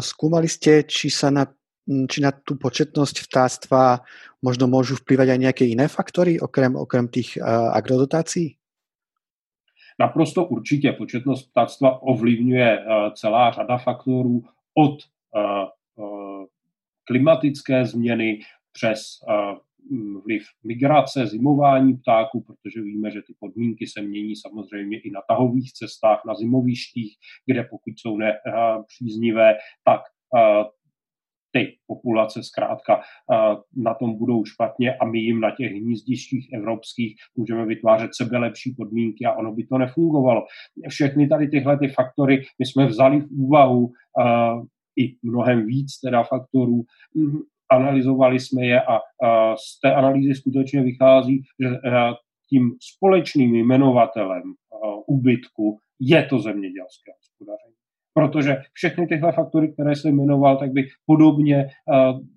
Skúmali 0.00 0.48
ste, 0.48 0.88
či 0.88 1.12
sa 1.12 1.28
na, 1.28 1.44
či 1.84 2.24
na 2.24 2.32
tú 2.32 2.56
početnosť 2.56 3.28
vtáctva 3.28 4.00
možno 4.40 4.70
môžu 4.70 4.96
vplyvať 4.96 5.36
aj 5.36 5.38
nejaké 5.42 5.64
iné 5.68 5.84
faktory, 5.90 6.40
okrem, 6.40 6.72
okrem 6.78 7.10
tých 7.12 7.36
uh, 7.36 7.74
agrodotácií? 7.76 8.61
Naprosto 9.98 10.44
určitě 10.44 10.92
početnost 10.92 11.42
ptáctva 11.42 12.02
ovlivňuje 12.02 12.78
uh, 12.78 13.12
celá 13.12 13.50
řada 13.50 13.78
faktorů 13.78 14.42
od 14.74 14.96
uh, 15.36 16.04
uh, 16.06 16.44
klimatické 17.04 17.84
změny 17.86 18.40
přes 18.72 19.00
uh, 19.28 19.58
vliv 20.24 20.42
migrace, 20.64 21.26
zimování 21.26 21.96
ptáků, 21.96 22.40
protože 22.40 22.80
víme, 22.82 23.10
že 23.10 23.22
ty 23.26 23.34
podmínky 23.40 23.86
se 23.86 24.02
mění 24.02 24.36
samozřejmě 24.36 25.00
i 25.00 25.10
na 25.10 25.20
tahových 25.28 25.72
cestách, 25.72 26.22
na 26.26 26.34
zimovištích, 26.34 27.16
kde 27.46 27.64
pokud 27.64 27.92
jsou 27.96 28.16
nepříznivé, 28.16 29.54
tak 29.84 30.00
ty 31.52 31.76
populace 31.86 32.42
zkrátka 32.42 33.00
na 33.76 33.94
tom 33.94 34.18
budou 34.18 34.44
špatně 34.44 34.94
a 34.94 35.04
my 35.04 35.18
jim 35.18 35.40
na 35.40 35.50
těch 35.50 35.72
hnízdištích 35.72 36.52
evropských 36.52 37.16
můžeme 37.36 37.66
vytvářet 37.66 38.10
sebe 38.14 38.38
lepší 38.38 38.74
podmínky 38.74 39.24
a 39.24 39.32
ono 39.32 39.52
by 39.52 39.64
to 39.66 39.78
nefungovalo. 39.78 40.44
Všechny 40.88 41.28
tady 41.28 41.48
tyhle 41.48 41.78
ty 41.78 41.88
faktory 41.88 42.42
my 42.58 42.66
jsme 42.66 42.86
vzali 42.86 43.20
v 43.20 43.26
úvahu 43.30 43.92
i 44.96 45.16
mnohem 45.22 45.66
víc 45.66 46.00
teda 46.04 46.22
faktorů 46.22 46.82
analyzovali 47.70 48.40
jsme 48.40 48.66
je 48.66 48.82
a, 48.82 48.98
z 49.56 49.80
té 49.80 49.94
analýzy 49.94 50.34
skutečně 50.34 50.82
vychází, 50.82 51.42
že 51.60 51.68
tím 52.48 52.70
společným 52.80 53.54
jmenovatelem 53.54 54.42
úbytku 55.06 55.78
je 56.00 56.22
to 56.22 56.38
zemědělské. 56.38 57.12
Protože 58.14 58.56
všechny 58.72 59.06
tyhle 59.06 59.32
faktory, 59.32 59.72
které 59.72 59.96
jsem 59.96 60.16
jmenoval, 60.16 60.58
tak 60.58 60.72
by 60.72 60.82
podobně 61.06 61.68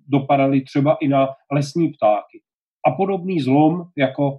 dopadaly 0.06 0.60
třeba 0.60 0.96
i 1.00 1.08
na 1.08 1.28
lesní 1.52 1.88
ptáky. 1.88 2.42
A 2.86 2.90
podobný 2.90 3.40
zlom, 3.40 3.84
jako 3.98 4.38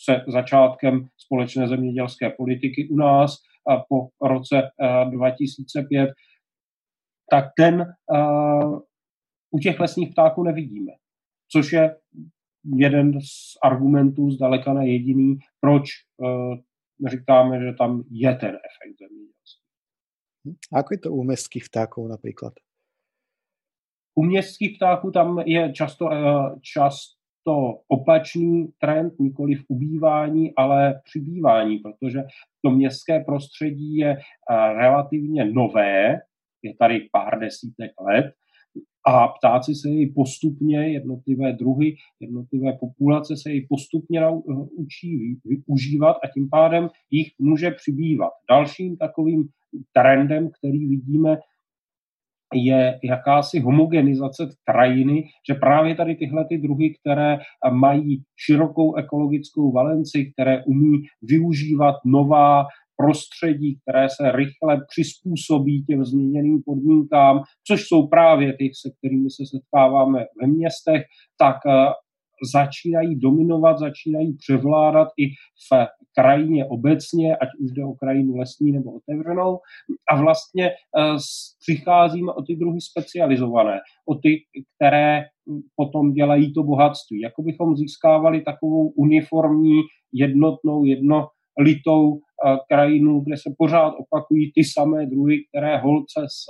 se 0.00 0.24
začátkem 0.28 1.06
společné 1.16 1.68
zemědělské 1.68 2.30
politiky 2.30 2.88
u 2.90 2.96
nás 2.96 3.36
po 3.88 4.26
roce 4.28 4.62
2005, 5.10 6.10
tak 7.30 7.44
ten 7.56 7.94
u 9.50 9.58
těch 9.58 9.80
lesních 9.80 10.10
ptáků 10.10 10.42
nevidíme. 10.42 10.92
Což 11.52 11.72
je 11.72 11.96
jeden 12.76 13.20
z 13.20 13.58
argumentů, 13.62 14.30
zdaleka 14.30 14.72
ne 14.72 14.88
jediný, 14.88 15.38
proč 15.60 15.84
říkáme, 17.06 17.60
že 17.60 17.72
tam 17.72 18.02
je 18.10 18.34
ten 18.34 18.48
efekt 18.48 18.98
zemědělství. 18.98 19.67
Ako 20.72 20.94
je 20.94 20.98
to 20.98 21.12
u 21.12 21.24
městských 21.24 21.64
ptáků 21.70 22.08
například? 22.08 22.52
U 24.14 24.22
městských 24.22 24.76
ptáků 24.76 25.10
tam 25.10 25.38
je 25.38 25.72
často, 25.72 26.04
uh, 26.04 26.58
často 26.62 27.80
opačný 27.88 28.68
trend, 28.80 29.12
nikoli 29.20 29.54
v 29.54 29.64
ubývání, 29.68 30.54
ale 30.54 31.00
přibývání, 31.04 31.78
protože 31.78 32.22
to 32.64 32.70
městské 32.70 33.20
prostředí 33.20 33.96
je 33.96 34.16
uh, 34.16 34.56
relativně 34.78 35.44
nové, 35.44 36.20
je 36.62 36.74
tady 36.78 37.08
pár 37.12 37.38
desítek 37.38 37.92
let 38.00 38.34
a 39.08 39.28
ptáci 39.28 39.74
se 39.74 39.88
jej 39.88 40.12
postupně, 40.12 40.92
jednotlivé 40.92 41.52
druhy, 41.52 41.96
jednotlivé 42.20 42.72
populace 42.72 43.36
se 43.36 43.50
jej 43.50 43.66
postupně 43.68 44.20
učí 44.76 45.40
využívat 45.44 46.16
a 46.24 46.28
tím 46.34 46.48
pádem 46.50 46.88
jich 47.10 47.28
může 47.38 47.70
přibývat. 47.70 48.32
Dalším 48.50 48.96
takovým 48.96 49.48
trendem, 49.92 50.50
který 50.58 50.88
vidíme, 50.88 51.38
je 52.54 52.98
jakási 53.04 53.60
homogenizace 53.60 54.48
krajiny, 54.64 55.24
že 55.48 55.54
právě 55.54 55.94
tady 55.94 56.14
tyhle 56.14 56.44
ty 56.48 56.58
druhy, 56.58 56.94
které 57.00 57.38
mají 57.72 58.22
širokou 58.36 58.94
ekologickou 58.94 59.72
valenci, 59.72 60.32
které 60.32 60.64
umí 60.64 60.98
využívat 61.22 61.94
nová 62.06 62.66
prostředí, 62.96 63.78
které 63.80 64.08
se 64.08 64.32
rychle 64.32 64.80
přizpůsobí 64.90 65.84
těm 65.84 66.04
změněným 66.04 66.62
podmínkám, 66.66 67.42
což 67.66 67.80
jsou 67.86 68.06
právě 68.06 68.52
ty, 68.52 68.70
se 68.80 68.90
kterými 68.98 69.30
se 69.30 69.44
setkáváme 69.56 70.24
ve 70.42 70.46
městech, 70.46 71.02
tak 71.38 71.56
začínají 72.52 73.18
dominovat, 73.18 73.78
začínají 73.78 74.36
převládat 74.36 75.08
i 75.18 75.28
v 75.28 75.86
krajině 76.18 76.66
obecně, 76.66 77.36
ať 77.36 77.48
už 77.60 77.70
jde 77.72 77.84
o 77.84 77.92
krajinu 77.92 78.36
lesní 78.36 78.72
nebo 78.72 78.92
otevřenou. 78.92 79.58
A 80.12 80.22
vlastně 80.22 80.70
uh, 80.70 81.16
přicházíme 81.60 82.32
o 82.32 82.42
ty 82.42 82.56
druhy 82.56 82.80
specializované, 82.80 83.78
o 84.08 84.14
ty, 84.14 84.36
které 84.76 85.22
potom 85.76 86.12
dělají 86.12 86.52
to 86.52 86.62
bohatství. 86.62 87.20
Jako 87.20 87.42
bychom 87.42 87.76
získávali 87.76 88.42
takovou 88.42 88.88
uniformní, 88.88 89.80
jednotnou, 90.12 90.84
jedno 90.84 91.28
litou 91.60 92.18
krajinu, 92.68 93.20
kde 93.20 93.36
se 93.36 93.50
pořád 93.58 93.94
opakují 93.98 94.52
ty 94.54 94.64
samé 94.64 95.06
druhy, 95.06 95.38
které 95.48 95.78
holce 95.78 96.20
z 96.20 96.46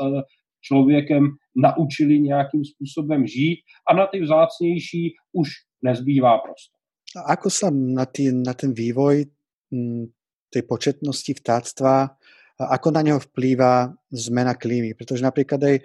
člověkem 0.61 1.29
naučili 1.57 2.21
nějakým 2.21 2.63
způsobem 2.65 3.27
žít 3.27 3.59
a 3.91 3.95
na 3.95 4.07
ty 4.07 4.21
vzácnější 4.21 5.13
už 5.33 5.49
nezbývá 5.83 6.43
prostor. 6.43 6.79
A 7.17 7.39
ako 7.39 7.49
sa 7.49 7.69
na, 7.73 8.05
tý, 8.05 8.31
na 8.33 8.53
ten 8.53 8.77
vývoj 8.77 9.25
m, 9.73 10.09
tej 10.49 10.63
početnosti 10.65 11.33
vtáctva 11.41 12.17
ako 12.59 12.91
na 12.91 13.07
neho 13.07 13.23
vplýva 13.23 13.95
zmena 14.11 14.59
klímy. 14.59 14.99
Pretože 14.99 15.23
napríklad 15.23 15.63
aj 15.63 15.77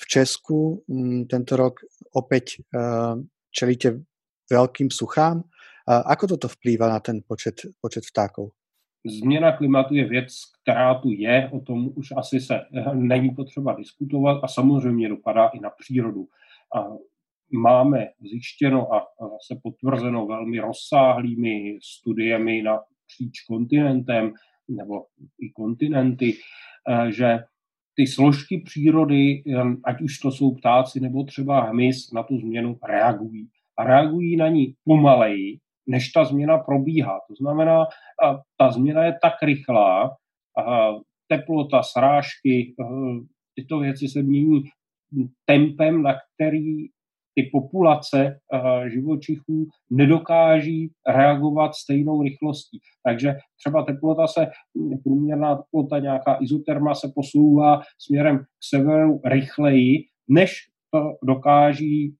v 0.00 0.04
Česku 0.08 0.80
m, 0.88 1.28
tento 1.28 1.60
rok 1.60 1.84
opäť 2.16 2.64
uh, 2.72 3.20
čelíte 3.52 4.00
veľkým 4.48 4.88
suchám. 4.88 5.44
Ako 5.86 6.36
toto 6.36 6.46
vplýva 6.46 6.88
na 6.88 7.00
ten 7.02 7.24
počet, 7.26 7.66
počet 7.82 8.06
vtákov? 8.06 8.54
Změna 9.02 9.56
klimatu 9.56 9.94
je 9.94 10.04
věc, 10.04 10.28
která 10.62 10.94
tu 10.94 11.10
je, 11.10 11.50
o 11.52 11.60
tom 11.60 11.90
už 11.94 12.12
asi 12.16 12.40
se 12.40 12.54
eh, 12.54 12.94
není 12.94 13.30
potřeba 13.30 13.74
diskutovat 13.74 14.40
a 14.44 14.48
samozřejmě 14.48 15.08
dopadá 15.08 15.48
i 15.48 15.60
na 15.60 15.70
přírodu. 15.70 16.26
A 16.76 16.86
máme 17.52 18.08
zjištěno 18.20 18.94
a 18.94 19.06
se 19.46 19.60
potvrzeno 19.62 20.26
velmi 20.26 20.60
rozsáhlými 20.60 21.78
studiemi 21.82 22.62
na 22.62 22.80
příč 23.06 23.40
kontinentem 23.48 24.32
nebo 24.68 25.04
i 25.40 25.50
kontinenty, 25.50 26.34
eh, 26.88 27.12
že 27.12 27.38
ty 27.96 28.06
složky 28.06 28.62
přírody, 28.64 29.42
ať 29.84 30.00
už 30.00 30.18
to 30.18 30.30
jsou 30.30 30.54
ptáci 30.54 31.00
nebo 31.00 31.24
třeba 31.24 31.60
hmyz, 31.60 32.12
na 32.12 32.22
tu 32.22 32.38
změnu 32.38 32.78
reagují. 32.88 33.48
A 33.78 33.84
reagují 33.84 34.36
na 34.36 34.48
ní 34.48 34.74
pomaleji, 34.84 35.58
než 35.86 36.08
ta 36.08 36.24
změna 36.24 36.58
probíhá. 36.58 37.20
To 37.28 37.34
znamená, 37.34 37.86
ta 38.56 38.70
změna 38.70 39.04
je 39.04 39.18
tak 39.22 39.32
rychlá, 39.42 40.10
teplota, 41.28 41.82
srážky, 41.82 42.74
tyto 43.54 43.78
věci 43.78 44.08
se 44.08 44.22
mění 44.22 44.62
tempem, 45.44 46.02
na 46.02 46.14
který 46.14 46.86
ty 47.34 47.50
populace 47.52 48.38
živočichů 48.92 49.66
nedokáží 49.90 50.90
reagovat 51.08 51.74
stejnou 51.74 52.22
rychlostí. 52.22 52.78
Takže 53.08 53.34
třeba 53.58 53.84
teplota 53.84 54.26
se, 54.26 54.46
průměrná 55.04 55.56
teplota, 55.56 55.98
nějaká 55.98 56.38
izoterma 56.42 56.94
se 56.94 57.12
posouvá 57.14 57.80
směrem 57.98 58.38
k 58.38 58.44
severu 58.74 59.20
rychleji, 59.24 59.98
než 60.28 60.52
to 60.94 61.12
dokáží 61.26 62.14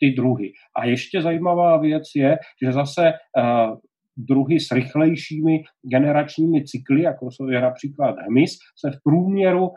ty 0.00 0.10
druhy. 0.10 0.52
A 0.76 0.84
ještě 0.84 1.22
zajímavá 1.22 1.76
věc 1.76 2.02
je, 2.16 2.38
že 2.64 2.72
zase 2.72 3.12
uh, 3.12 3.76
druhy 4.16 4.60
s 4.60 4.72
rychlejšími 4.72 5.62
generačními 5.82 6.64
cykly, 6.64 7.02
jako 7.02 7.28
je 7.50 7.60
například 7.60 8.16
hmyz, 8.28 8.50
se 8.80 8.90
v 8.90 9.02
průměru 9.04 9.62
uh, 9.62 9.74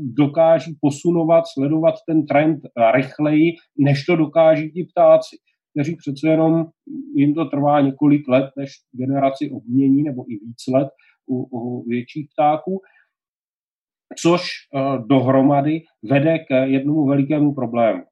dokáží 0.00 0.76
posunovat, 0.80 1.44
sledovat 1.54 1.94
ten 2.08 2.26
trend 2.26 2.60
rychleji, 2.94 3.52
než 3.78 4.04
to 4.04 4.16
dokáží 4.16 4.70
ti 4.70 4.84
ptáci 4.84 5.36
kteří 5.74 5.96
přece 5.96 6.28
jenom 6.28 6.66
jim 7.16 7.34
to 7.34 7.44
trvá 7.44 7.80
několik 7.80 8.28
let, 8.28 8.50
než 8.56 8.70
generaci 8.92 9.50
obmění, 9.50 10.02
nebo 10.02 10.24
i 10.28 10.32
víc 10.32 10.66
let 10.74 10.88
u, 11.26 11.42
u 11.42 11.88
větších 11.88 12.28
ptáků, 12.34 12.80
což 14.22 14.42
uh, 14.42 15.06
dohromady 15.06 15.80
vede 16.10 16.38
k 16.38 16.64
jednomu 16.64 17.06
velikému 17.06 17.54
problému. 17.54 18.02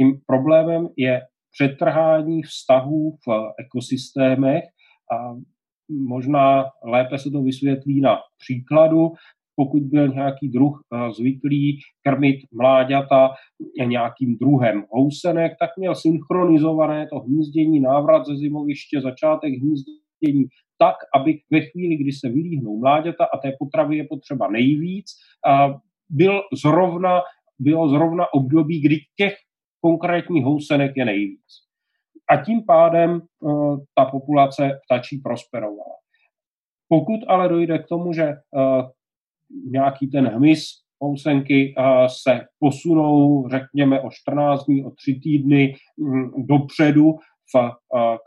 Tím 0.00 0.20
problémem 0.26 0.88
je 0.96 1.20
přetrhání 1.52 2.42
vztahů 2.42 3.16
v 3.28 3.52
ekosystémech 3.64 4.64
a 5.12 5.34
možná 6.08 6.64
lépe 6.84 7.18
se 7.18 7.30
to 7.30 7.42
vysvětlí 7.42 8.00
na 8.00 8.16
příkladu, 8.38 9.12
pokud 9.56 9.82
byl 9.82 10.08
nějaký 10.08 10.48
druh 10.48 10.80
eh, 10.94 11.12
zvyklý 11.12 11.78
krmit 12.06 12.36
mláďata 12.52 13.28
nějakým 13.86 14.36
druhem 14.38 14.84
housenek, 14.90 15.52
tak 15.60 15.70
měl 15.78 15.94
synchronizované 15.94 17.06
to 17.12 17.18
hnízdění, 17.18 17.80
návrat 17.80 18.26
ze 18.26 18.36
zimoviště, 18.36 19.00
začátek 19.00 19.52
hnízdění 19.52 20.44
tak, 20.78 20.96
aby 21.14 21.38
ve 21.52 21.60
chvíli, 21.60 21.96
kdy 21.96 22.12
se 22.12 22.28
vylíhnou 22.28 22.78
mláďata 22.78 23.24
a 23.24 23.38
té 23.38 23.52
potravy 23.58 23.96
je 23.96 24.04
potřeba 24.08 24.50
nejvíc, 24.50 25.06
byl 26.10 26.40
zrovna, 26.62 27.20
bylo 27.58 27.88
zrovna 27.88 28.24
období, 28.34 28.80
kdy 28.80 28.96
těch 29.16 29.34
konkrétní 29.80 30.42
housenek 30.42 30.92
je 30.96 31.04
nejvíc. 31.04 31.65
A 32.30 32.36
tím 32.36 32.64
pádem 32.66 33.20
uh, 33.40 33.78
ta 33.94 34.04
populace 34.04 34.80
ptačí 34.84 35.18
prosperovala. 35.18 35.96
Pokud 36.88 37.20
ale 37.28 37.48
dojde 37.48 37.78
k 37.78 37.86
tomu, 37.86 38.12
že 38.12 38.28
uh, 38.28 38.82
nějaký 39.70 40.10
ten 40.10 40.26
hmyz 40.26 40.64
housenky 41.00 41.74
uh, 41.78 42.06
se 42.22 42.40
posunou, 42.58 43.48
řekněme, 43.48 44.00
o 44.00 44.08
14 44.12 44.64
dní, 44.64 44.84
o 44.84 44.90
3 44.90 45.20
týdny 45.22 45.74
um, 45.98 46.46
dopředu 46.46 47.14
v 47.56 47.70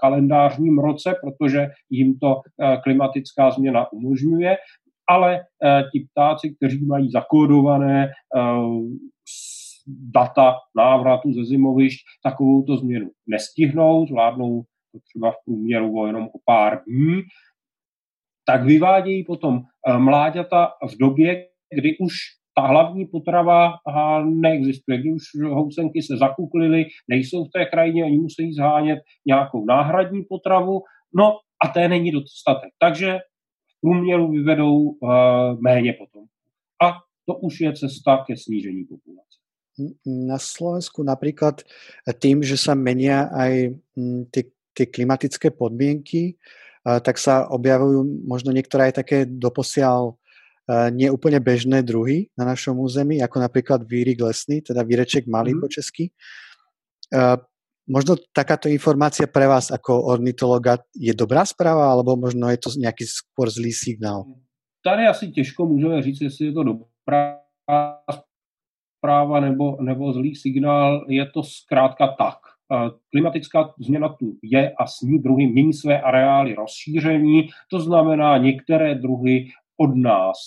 kalendářním 0.02 0.80
roce, 0.80 1.16
protože 1.24 1.68
jim 1.90 2.20
to 2.20 2.42
klimatická 2.84 3.52
změna 3.52 3.92
umožňuje, 3.92 4.58
ale 5.10 5.40
ti 5.92 6.08
ptáci, 6.12 6.56
kteří 6.56 6.86
mají 6.86 7.12
zakódované 7.12 8.12
data 10.14 10.56
návratu 10.78 11.34
ze 11.34 11.46
zimovišť 11.46 12.00
takovouto 12.24 12.78
změnu 12.78 13.10
nestihnou, 13.28 14.06
zvládnou 14.08 14.62
to 14.92 15.00
třeba 15.00 15.32
v 15.32 15.36
průměru 15.46 16.00
o 16.00 16.08
jenom 16.08 16.24
o 16.24 16.40
pár 16.46 16.82
dní, 16.88 17.22
tak 18.46 18.64
vyvádějí 18.64 19.24
potom 19.24 19.60
eh, 19.60 19.98
mláďata 19.98 20.72
v 20.90 20.98
době, 20.98 21.46
kdy 21.76 21.98
už 21.98 22.14
ta 22.56 22.68
hlavní 22.68 23.06
potrava 23.06 23.74
neexistuje, 24.26 24.98
kdy 24.98 25.14
už 25.14 25.24
housenky 25.50 26.02
se 26.02 26.18
zakuklily, 26.18 26.86
nejsou 27.08 27.46
v 27.46 27.50
té 27.54 27.66
krajině, 27.66 28.04
oni 28.06 28.18
musí 28.18 28.54
zhánět 28.54 29.00
nějakou 29.28 29.66
náhradní 29.66 30.24
potravu, 30.30 30.82
no 31.16 31.38
a 31.64 31.68
té 31.68 31.88
není 31.88 32.12
dostatek. 32.12 32.70
Takže 32.80 33.20
v 33.70 33.82
průměru 33.82 34.32
vyvedou 34.32 34.76
uh, 34.78 35.10
méně 35.62 35.94
potom. 35.94 36.24
A 36.84 36.94
to 37.26 37.36
už 37.36 37.62
je 37.62 37.74
cesta 37.74 38.24
ke 38.28 38.38
snížení 38.38 38.86
populace 38.86 39.39
na 40.06 40.38
Slovensku 40.38 41.02
napríklad 41.02 41.64
tým, 42.20 42.44
že 42.44 42.60
sa 42.60 42.76
menia 42.76 43.32
aj 43.32 43.76
tie, 44.30 44.44
tie 44.76 44.86
klimatické 44.86 45.56
podmienky, 45.56 46.36
tak 46.84 47.20
sa 47.20 47.48
objavujú 47.48 48.28
možno 48.28 48.52
niektoré 48.52 48.92
aj 48.92 49.04
také 49.04 49.18
doposiaľ 49.28 50.16
neúplne 50.94 51.42
bežné 51.42 51.82
druhy 51.82 52.30
na 52.38 52.46
našom 52.46 52.78
území, 52.78 53.26
ako 53.26 53.42
napríklad 53.42 53.82
vírik 53.90 54.22
lesný, 54.22 54.62
teda 54.62 54.86
víreček 54.86 55.26
malý 55.26 55.58
mm. 55.58 55.60
po 55.60 55.68
česky. 55.68 56.14
Možno 57.90 58.22
takáto 58.30 58.70
informácia 58.70 59.26
pre 59.26 59.50
vás 59.50 59.74
ako 59.74 60.14
ornitologa 60.14 60.78
je 60.94 61.10
dobrá 61.18 61.42
zpráva, 61.42 61.90
alebo 61.90 62.14
možno 62.14 62.46
je 62.54 62.62
to 62.62 62.70
nějaký 62.78 63.02
skôr 63.10 63.50
zlý 63.50 63.74
signál? 63.74 64.30
Tady 64.86 65.10
asi 65.10 65.28
těžko 65.34 65.66
můžeme 65.66 66.02
říct, 66.02 66.22
jestli 66.22 66.46
je 66.46 66.54
to 66.54 66.64
dobrá 66.64 67.42
zpráva 69.00 69.40
nebo, 69.40 69.78
nebo 69.82 70.14
zlý 70.14 70.36
signál, 70.36 71.06
je 71.10 71.26
to 71.26 71.44
zkrátka 71.44 72.08
tak. 72.08 72.38
Klimatická 73.12 73.74
změna 73.80 74.10
tu 74.10 74.38
je 74.44 74.72
a 74.80 74.88
s 74.88 75.02
ní 75.02 75.20
druhy 75.20 75.48
mění 75.48 75.74
své 75.74 76.02
areály 76.02 76.56
rozšíření, 76.56 77.48
to 77.72 77.80
znamená, 77.80 78.38
některé 78.38 78.96
druhy 78.96 79.48
od 79.78 79.96
nás 79.96 80.38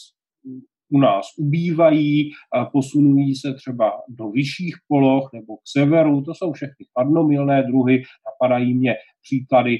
u 0.95 0.99
nás 0.99 1.27
ubývají, 1.39 2.31
posunují 2.73 3.35
se 3.35 3.55
třeba 3.55 3.93
do 4.09 4.29
vyšších 4.29 4.75
poloh 4.89 5.31
nebo 5.35 5.57
k 5.57 5.61
severu, 5.65 6.23
to 6.23 6.35
jsou 6.35 6.53
všechny 6.53 6.87
chladnomilné 6.93 7.63
druhy, 7.63 8.03
napadají 8.27 8.75
mě 8.75 8.95
příklady, 9.23 9.79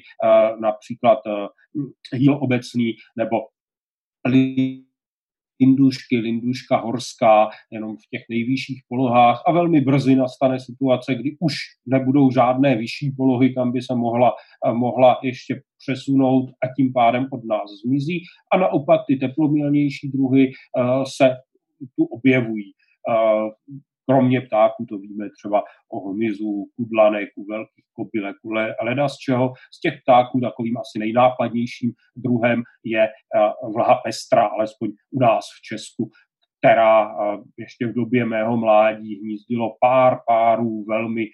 například 0.61 1.19
hýl 2.15 2.39
obecný 2.43 2.93
nebo 3.17 3.37
lindušky, 5.63 6.19
linduška 6.19 6.77
horská, 6.77 7.49
jenom 7.71 7.97
v 7.97 8.09
těch 8.11 8.23
nejvyšších 8.31 8.83
polohách 8.89 9.43
a 9.47 9.53
velmi 9.53 9.81
brzy 9.81 10.17
nastane 10.17 10.61
situace, 10.61 11.15
kdy 11.15 11.37
už 11.41 11.55
nebudou 11.87 12.31
žádné 12.31 12.77
vyšší 12.77 13.11
polohy, 13.17 13.55
kam 13.55 13.73
by 13.73 13.83
se 13.83 13.95
mohla, 13.95 14.33
mohla 14.73 15.19
ještě 15.23 15.63
přesunout 15.79 16.51
a 16.51 16.67
tím 16.77 16.93
pádem 16.93 17.27
od 17.33 17.45
nás 17.45 17.71
zmizí. 17.87 18.23
A 18.53 18.59
naopak 18.59 19.01
ty 19.07 19.17
teplomilnější 19.17 20.11
druhy 20.11 20.51
uh, 20.51 21.05
se 21.17 21.31
tu 21.97 22.05
objevují. 22.05 22.73
Kromě 24.11 24.41
ptáků 24.41 24.87
to 24.89 24.99
víme 24.99 25.29
třeba 25.39 25.63
o 25.93 26.11
hmyzu, 26.11 26.67
kudlanek, 26.77 27.29
u 27.37 27.45
velkých 27.45 27.85
kobylek, 27.93 28.37
leda 28.83 29.09
z 29.09 29.17
čeho. 29.17 29.53
Z 29.75 29.81
těch 29.81 29.95
ptáků 30.03 30.41
takovým 30.41 30.77
asi 30.79 30.99
nejnápadnějším 30.99 31.93
druhem 32.17 32.63
je 32.85 33.09
vlha 33.75 33.95
pestra, 33.95 34.47
alespoň 34.47 34.89
u 35.11 35.21
nás 35.21 35.45
v 35.59 35.63
Česku, 35.63 36.11
která 36.59 37.15
ještě 37.59 37.87
v 37.87 37.95
době 37.95 38.25
mého 38.25 38.57
mládí 38.57 39.21
hnízdilo 39.21 39.77
pár 39.81 40.19
párů 40.27 40.85
velmi 40.85 41.27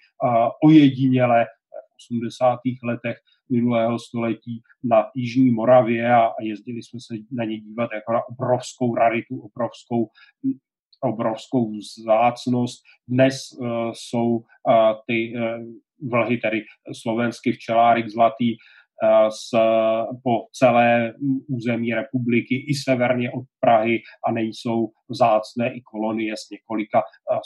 ojediněle 0.63 1.45
v 1.45 2.15
80. 2.15 2.59
letech 2.83 3.17
minulého 3.51 3.99
století 3.99 4.61
na 4.83 5.05
Jižní 5.15 5.51
Moravě 5.51 6.13
a 6.15 6.31
jezdili 6.41 6.83
jsme 6.83 6.99
se 6.99 7.15
na 7.31 7.43
ně 7.43 7.59
dívat 7.59 7.89
jako 7.93 8.13
na 8.13 8.21
obrovskou 8.27 8.95
raritu, 8.95 9.39
obrovskou 9.39 10.07
obrovskou 11.01 11.71
vzácnost. 11.77 12.83
Dnes 13.07 13.35
jsou 13.93 14.43
ty 15.07 15.33
vlhy, 16.11 16.37
tedy 16.37 16.61
slovenský 17.01 17.51
včelárik 17.51 18.09
zlatý, 18.09 18.55
s, 19.29 19.49
po 20.23 20.45
celé 20.53 21.13
území 21.47 21.93
republiky 21.93 22.65
i 22.67 22.73
severně 22.73 23.31
od 23.31 23.43
Prahy 23.59 23.99
a 24.27 24.31
nejsou 24.31 24.87
vzácné 25.09 25.73
i 25.73 25.81
kolonie 25.81 26.33
s 26.37 26.49
několika 26.51 27.01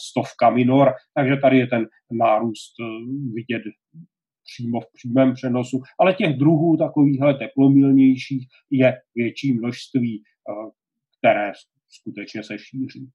stovkami 0.09 0.65
nor. 0.65 0.93
Takže 1.13 1.37
tady 1.37 1.57
je 1.57 1.67
ten 1.67 1.85
nárůst 2.11 2.73
vidět 3.33 3.61
přímo 4.43 4.79
v 4.79 4.85
přímém 4.93 5.33
přenosu, 5.33 5.81
ale 5.99 6.13
těch 6.13 6.37
druhů 6.37 6.77
takovýchhle 6.77 7.33
teplomilnějších 7.33 8.47
je 8.71 8.93
větší 9.15 9.53
množství, 9.53 10.23
které 11.19 11.51
skutečně 11.89 12.43
se 12.43 12.57
šíří. 12.59 13.09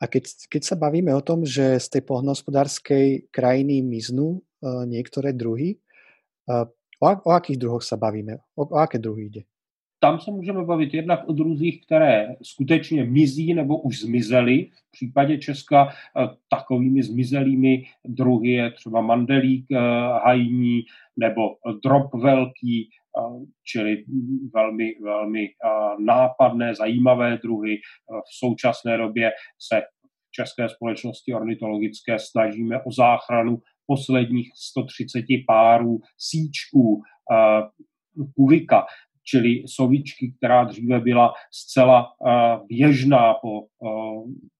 A 0.00 0.08
keď, 0.08 0.48
keď 0.48 0.62
sa 0.64 0.76
bavíme 0.80 1.12
o 1.12 1.20
tom, 1.20 1.44
že 1.44 1.76
z 1.76 1.86
tej 1.92 2.02
poľnohospodárskej 2.08 3.28
krajiny 3.28 3.84
miznú 3.84 4.40
uh, 4.40 4.88
niektoré 4.88 5.36
druhy, 5.36 5.76
uh, 6.48 6.64
o, 7.00 7.06
o 7.06 7.30
akých 7.36 7.60
druhoch 7.60 7.84
sa 7.84 8.00
bavíme? 8.00 8.40
O, 8.56 8.64
o 8.64 8.76
aké 8.80 8.96
druhy 8.96 9.28
ide? 9.28 9.42
Tam 10.00 10.20
se 10.20 10.30
můžeme 10.30 10.64
bavit 10.64 10.94
jednak 10.94 11.28
o 11.28 11.32
druzích, 11.32 11.84
které 11.84 12.28
skutečně 12.42 13.04
mizí 13.04 13.54
nebo 13.54 13.78
už 13.78 14.00
zmizely. 14.00 14.72
V 14.88 14.90
případě 14.92 15.38
Česka 15.38 15.88
takovými 16.48 17.02
zmizelými 17.02 17.84
druhy 18.04 18.50
je 18.50 18.70
třeba 18.70 19.00
mandelík 19.00 19.66
hajní 20.24 20.82
nebo 21.16 21.42
drop 21.84 22.14
velký, 22.14 22.90
čili 23.66 24.04
velmi, 24.54 24.94
velmi 25.02 25.48
nápadné, 25.98 26.74
zajímavé 26.74 27.38
druhy. 27.42 27.76
V 28.08 28.38
současné 28.38 28.96
době 28.96 29.30
se 29.58 29.80
v 29.80 30.30
České 30.32 30.68
společnosti 30.68 31.34
ornitologické 31.34 32.18
snažíme 32.18 32.82
o 32.82 32.92
záchranu 32.92 33.58
posledních 33.86 34.50
130 34.56 35.24
párů 35.46 35.98
síčků 36.18 37.02
kuvika, 38.36 38.86
čili 39.24 39.62
sovičky, 39.66 40.34
která 40.36 40.64
dříve 40.64 41.00
byla 41.00 41.32
zcela 41.52 42.06
běžná 42.68 43.34
po 43.34 43.66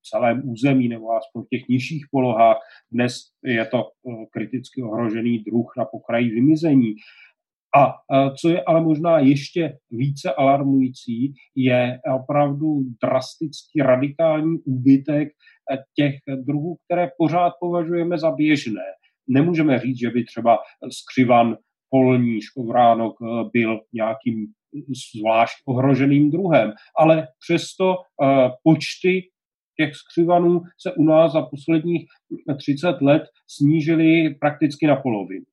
celém 0.02 0.42
území 0.44 0.88
nebo 0.88 1.10
aspoň 1.10 1.42
v 1.42 1.48
těch 1.48 1.68
nižších 1.68 2.06
polohách. 2.10 2.56
Dnes 2.92 3.20
je 3.44 3.66
to 3.66 3.90
kriticky 4.30 4.82
ohrožený 4.82 5.38
druh 5.38 5.72
na 5.78 5.84
pokraji 5.84 6.30
vymizení. 6.30 6.94
A 7.76 7.94
co 8.40 8.48
je 8.48 8.62
ale 8.62 8.80
možná 8.80 9.18
ještě 9.18 9.78
více 9.90 10.32
alarmující, 10.32 11.34
je 11.56 12.00
opravdu 12.22 12.80
drastický 13.02 13.80
radikální 13.82 14.58
úbytek 14.58 15.28
těch 15.94 16.14
druhů, 16.46 16.76
které 16.84 17.08
pořád 17.18 17.52
považujeme 17.60 18.18
za 18.18 18.30
běžné. 18.30 18.82
Nemůžeme 19.28 19.78
říct, 19.78 19.98
že 19.98 20.10
by 20.10 20.24
třeba 20.24 20.58
skřivan 20.92 21.56
polní 21.90 22.40
škovránok 22.40 23.16
byl 23.52 23.80
nějakým 23.92 24.46
zvlášť 25.16 25.62
ohroženým 25.66 26.30
druhem, 26.30 26.72
ale 26.98 27.28
přesto 27.38 27.96
počty 28.62 29.30
těch 29.76 29.94
skřivanů 29.94 30.60
se 30.78 30.94
u 30.94 31.04
nás 31.04 31.32
za 31.32 31.42
posledních 31.42 32.08
30 32.58 33.02
let 33.02 33.22
snížily 33.48 34.34
prakticky 34.40 34.86
na 34.86 34.96
polovinu. 34.96 35.44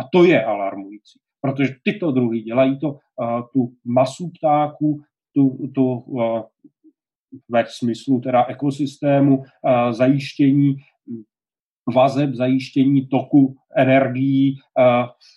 A 0.00 0.08
to 0.12 0.24
je 0.24 0.44
alarmující 0.44 1.20
protože 1.40 1.74
tyto 1.84 2.12
druhy 2.12 2.40
dělají 2.40 2.78
to, 2.78 2.98
tu 3.52 3.72
masu 3.84 4.30
ptáků, 4.38 5.02
tu, 5.34 5.68
tu 5.74 6.04
ve 7.48 7.64
smyslu 7.68 8.20
teda 8.20 8.44
ekosystému 8.44 9.42
zajištění 9.90 10.76
vazeb, 11.94 12.34
zajištění 12.34 13.08
toku 13.08 13.56
energií 13.76 14.56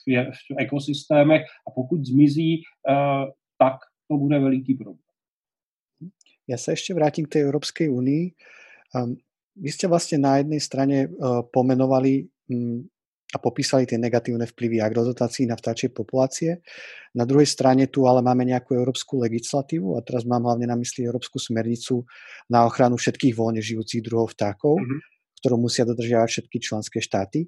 v, 0.07 0.55
ekosystémech 0.57 1.41
a 1.67 1.71
pokud 1.71 2.05
zmizí, 2.05 2.61
tak 3.57 3.73
to 4.07 4.17
bude 4.17 4.39
veliký 4.39 4.73
problém. 4.73 5.03
Já 6.47 6.57
se 6.57 6.71
ještě 6.71 6.93
vrátím 6.93 7.25
k 7.25 7.29
té 7.29 7.39
Evropské 7.39 7.89
unii. 7.89 8.31
Vy 9.55 9.71
jste 9.71 9.87
vlastně 9.87 10.17
na 10.17 10.37
jedné 10.37 10.59
straně 10.59 11.09
pomenovali 11.53 12.27
um, 12.49 12.87
a 13.29 13.37
popísali 13.37 13.85
tie 13.85 14.01
negatívne 14.01 14.49
vplyvy 14.49 14.81
agrodotácií 14.81 15.45
na 15.45 15.53
vtáčie 15.53 15.93
populácie. 15.93 16.65
Na 17.13 17.29
druhej 17.29 17.45
strane 17.45 17.85
tu 17.85 18.09
ale 18.09 18.25
máme 18.25 18.41
nejakú 18.41 18.73
európsku 18.73 19.21
legislatívu 19.21 19.97
a 19.97 20.01
teraz 20.01 20.25
mám 20.25 20.49
hlavne 20.49 20.65
na 20.65 20.73
mysli 20.73 21.05
európsku 21.05 21.37
smernicu 21.37 22.09
na 22.49 22.65
ochranu 22.65 22.97
všetkých 22.97 23.37
voľne 23.37 23.61
žijúcich 23.61 24.01
druhov 24.01 24.33
vtákov, 24.33 24.81
mm-hmm. 24.81 24.99
ktorú 25.45 25.55
musia 25.61 25.85
dodržiavať 25.85 26.29
všetky 26.29 26.57
členské 26.57 26.97
štáty. 27.05 27.45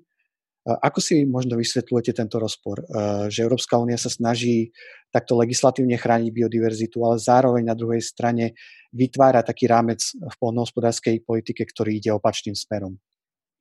Ako 0.61 1.01
si 1.01 1.25
možno 1.25 1.57
vysvetľujete 1.57 2.13
tento 2.13 2.37
rozpor, 2.37 2.85
že 3.33 3.41
Európska 3.41 3.81
únia 3.81 3.97
sa 3.97 4.13
snaží 4.13 4.69
takto 5.09 5.33
legislatívne 5.33 5.97
chrániť 5.97 6.29
biodiverzitu, 6.29 7.01
ale 7.01 7.17
zároveň 7.17 7.65
na 7.65 7.73
druhej 7.73 8.05
strane 8.05 8.53
vytvára 8.93 9.41
taký 9.41 9.65
rámec 9.65 10.13
v 10.13 10.35
poľnohospodárskej 10.37 11.25
politike, 11.25 11.65
ktorý 11.65 11.97
ide 11.97 12.13
opačným 12.13 12.53
smerom? 12.53 13.01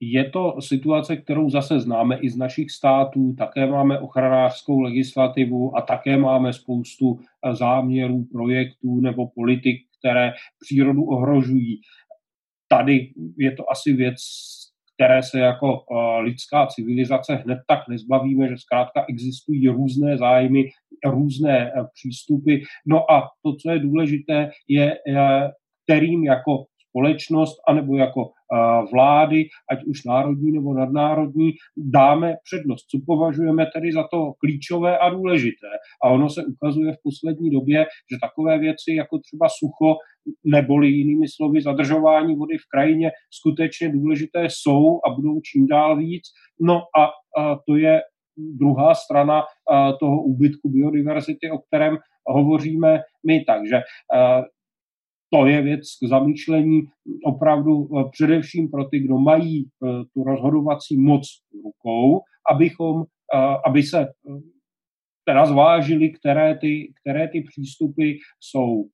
Je 0.03 0.31
to 0.31 0.57
situace, 0.61 1.17
kterou 1.17 1.51
zase 1.51 1.81
známe 1.81 2.19
i 2.19 2.31
z 2.31 2.37
našich 2.37 2.71
států, 2.71 3.35
také 3.39 3.67
máme 3.67 3.99
ochranářskou 3.99 4.81
legislativu 4.81 5.77
a 5.77 5.81
také 5.81 6.17
máme 6.17 6.53
spoustu 6.53 7.19
eh, 7.21 7.55
záměrů, 7.55 8.25
projektů 8.33 9.01
nebo 9.01 9.29
politik, 9.35 9.77
které 9.99 10.33
přírodu 10.61 11.05
ohrožují. 11.05 11.81
Tady 12.69 13.13
je 13.39 13.53
to 13.53 13.71
asi 13.71 13.93
věc, 13.93 14.17
které 14.95 15.23
se 15.23 15.41
jako 15.41 15.79
eh, 15.79 16.21
lidská 16.21 16.67
civilizace 16.67 17.35
hned 17.35 17.59
tak 17.69 17.89
nezbavíme, 17.89 18.49
že 18.49 18.59
zkrátka 18.59 19.05
existují 19.09 19.69
různé 19.69 20.17
zájmy, 20.17 20.65
různé 21.07 21.69
eh, 21.69 21.85
přístupy. 21.95 22.57
No 22.87 23.11
a 23.13 23.29
to, 23.45 23.57
co 23.57 23.71
je 23.71 23.79
důležité, 23.79 24.51
je, 24.69 24.97
kterým 25.85 26.25
jako 26.25 26.65
společnost 26.91 27.57
anebo 27.69 27.97
jako 27.97 28.31
vlády, 28.93 29.45
ať 29.71 29.85
už 29.85 30.05
národní 30.05 30.53
nebo 30.53 30.75
nadnárodní, 30.75 31.51
dáme 31.77 32.35
přednost, 32.45 32.85
co 32.91 32.99
považujeme 33.07 33.67
tedy 33.75 33.93
za 33.93 34.03
to 34.13 34.33
klíčové 34.41 34.99
a 34.99 35.11
důležité. 35.11 35.71
A 36.05 36.09
ono 36.09 36.31
se 36.31 36.45
ukazuje 36.45 36.93
v 36.93 37.03
poslední 37.03 37.51
době, 37.51 37.87
že 38.13 38.19
takové 38.23 38.59
věci 38.59 38.95
jako 38.99 39.19
třeba 39.19 39.47
sucho 39.49 39.97
neboli 40.45 40.89
jinými 40.89 41.27
slovy 41.29 41.63
zadržování 41.63 42.37
vody 42.37 42.59
v 42.59 42.69
krajině 42.75 43.11
skutečně 43.31 43.89
důležité 43.89 44.45
jsou 44.45 45.01
a 45.07 45.15
budou 45.15 45.41
čím 45.41 45.67
dál 45.67 45.97
víc. 45.97 46.23
No 46.61 46.75
a, 46.75 47.11
to 47.67 47.77
je 47.77 48.01
druhá 48.37 48.95
strana 48.95 49.43
toho 50.01 50.23
úbytku 50.23 50.71
biodiverzity, 50.71 51.51
o 51.51 51.59
kterém 51.59 51.97
hovoříme 52.27 53.01
my. 53.27 53.45
Takže 53.47 53.81
to 55.33 55.47
je 55.47 55.63
věc 55.63 55.81
k 56.03 56.09
zamýšlení 56.09 56.83
opravdu 57.25 57.89
eh, 57.89 58.05
především 58.13 58.71
pro 58.71 58.85
ty, 58.85 58.99
kdo 58.99 59.19
mají 59.19 59.65
eh, 59.65 60.05
tu 60.15 60.25
rozhodovací 60.25 61.01
moc 61.01 61.23
rukou, 61.65 62.21
abychom, 62.53 63.03
eh, 63.35 63.57
aby 63.67 63.83
se 63.83 64.07
teda 65.25 65.47
zvážili, 65.47 66.13
které 66.13 66.59
ty, 66.59 66.93
které 67.01 67.29
ty 67.29 67.41
přístupy 67.41 68.13
jsou 68.41 68.85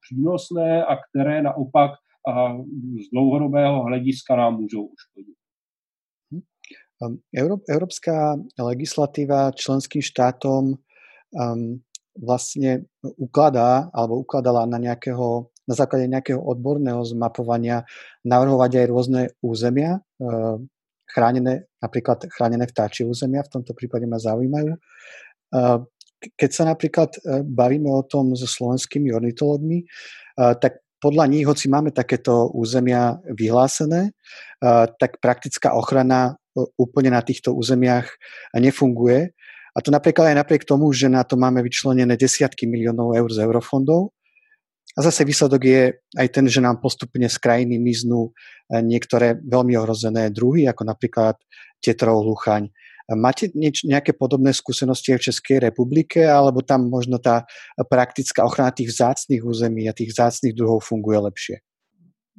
přínosné 0.00 0.84
a 0.84 0.96
které 0.96 1.42
naopak 1.42 1.90
z 3.06 3.10
dlouhodobého 3.12 3.82
hlediska 3.82 4.36
nám 4.36 4.60
můžou 4.60 4.82
uškodit. 4.86 5.36
Hm. 6.32 7.16
Európska 7.70 8.36
legislatíva 8.60 9.50
členským 9.52 10.02
štátom 10.02 10.64
um, 10.64 11.80
vlastne 12.18 12.84
ukladá 13.16 13.88
alebo 13.94 14.20
ukladala 14.20 14.66
na 14.66 14.78
nejakého 14.82 15.48
na 15.68 15.74
základe 15.76 16.08
nejakého 16.08 16.40
odborného 16.40 17.04
zmapovania 17.04 17.84
navrhovať 18.24 18.70
aj 18.80 18.86
rôzne 18.88 19.22
územia, 19.44 20.00
eh, 20.00 20.56
chránené, 21.12 21.68
napríklad 21.84 22.24
chránené 22.32 22.64
vtáčie 22.64 23.04
územia, 23.04 23.44
v 23.44 23.60
tomto 23.60 23.76
prípade 23.76 24.08
ma 24.08 24.16
zaujímajú. 24.16 24.72
Eh, 24.72 25.78
keď 26.34 26.50
sa 26.50 26.64
napríklad 26.64 27.20
eh, 27.20 27.44
bavíme 27.44 27.92
o 27.92 28.00
tom 28.08 28.32
so 28.32 28.48
slovenskými 28.48 29.12
ornitologmi, 29.12 29.84
tak 30.38 30.86
podľa 31.02 31.26
nich, 31.26 31.42
hoci 31.42 31.66
máme 31.66 31.90
takéto 31.90 32.46
územia 32.54 33.18
vyhlásené, 33.26 34.14
tak 35.02 35.18
praktická 35.18 35.74
ochrana 35.74 36.38
úplne 36.78 37.10
na 37.10 37.26
týchto 37.26 37.50
územiach 37.58 38.06
nefunguje. 38.54 39.34
A 39.78 39.82
to 39.84 39.94
napríklad 39.94 40.34
aj 40.34 40.42
napriek 40.42 40.66
tomu, 40.66 40.90
že 40.90 41.06
na 41.06 41.22
to 41.22 41.38
máme 41.38 41.62
vyčlenené 41.62 42.18
desiatky 42.18 42.66
miliónov 42.66 43.14
eur 43.14 43.30
z 43.30 43.46
eurofondov, 43.46 44.10
a 44.98 45.02
zase 45.06 45.22
výsledok 45.22 45.62
je 45.62 45.82
aj 46.18 46.28
ten, 46.34 46.50
že 46.50 46.58
nám 46.58 46.82
postupne 46.82 47.30
z 47.30 47.38
krajiny 47.38 47.78
miznú 47.78 48.34
e, 48.66 48.82
niektoré 48.82 49.38
veľmi 49.38 49.78
ohrozené 49.78 50.34
druhy, 50.34 50.66
ako 50.66 50.82
napríklad 50.90 51.38
tetrov, 51.78 52.26
hluchaň. 52.26 52.66
Máte 53.14 53.48
nieč, 53.54 53.86
nejaké 53.86 54.12
podobné 54.12 54.50
skúsenosti 54.50 55.14
v 55.14 55.24
Českej 55.30 55.64
republike, 55.64 56.26
alebo 56.26 56.60
tam 56.66 56.90
možno 56.90 57.16
tá 57.22 57.46
praktická 57.88 58.42
ochrana 58.44 58.74
tých 58.74 58.92
vzácných 58.92 59.40
území 59.40 59.86
a 59.88 59.96
tých 59.96 60.12
vzácných 60.12 60.52
druhov 60.52 60.84
funguje 60.84 61.16
lepšie? 61.30 61.56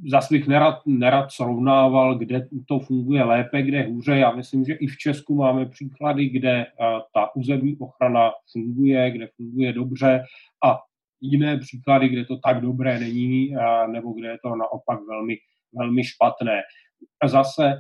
Zase 0.08 0.34
bych 0.34 0.48
nerad, 0.48 0.76
nerad 0.86 1.32
srovnával, 1.32 2.18
kde 2.18 2.48
to 2.68 2.80
funguje 2.80 3.24
lépe, 3.24 3.62
kde 3.62 3.84
hůře. 3.84 4.18
Já 4.18 4.32
myslím, 4.32 4.66
že 4.66 4.74
i 4.74 4.88
v 4.88 4.98
Česku 4.98 5.36
máme 5.36 5.66
příklady, 5.66 6.30
kde 6.30 6.66
ta 7.14 7.36
územní 7.36 7.78
ochrana 7.78 8.32
funguje, 8.52 9.12
kde 9.12 9.28
funguje 9.36 9.74
dobře 9.74 10.24
a 10.66 10.78
jiné 11.22 11.58
příklady, 11.58 12.10
kde 12.10 12.26
to 12.26 12.38
tak 12.38 12.62
dobré 12.62 13.00
není, 13.00 13.54
nebo 13.92 14.14
kde 14.14 14.28
je 14.28 14.38
to 14.44 14.50
naopak 14.50 15.00
velmi, 15.10 15.38
velmi 15.78 16.04
špatné. 16.04 16.62
Zase 17.26 17.74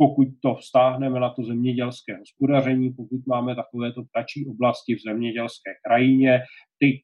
pokud 0.00 0.28
to 0.42 0.54
vztáhneme 0.54 1.20
na 1.20 1.30
to 1.30 1.42
zemědělské 1.42 2.16
hospodaření, 2.16 2.92
pokud 2.92 3.26
máme 3.26 3.54
takovéto 3.54 4.02
ptačí 4.04 4.46
oblasti 4.46 4.94
v 4.94 5.02
zemědělské 5.08 5.70
krajině, 5.86 6.40
ty 6.78 7.02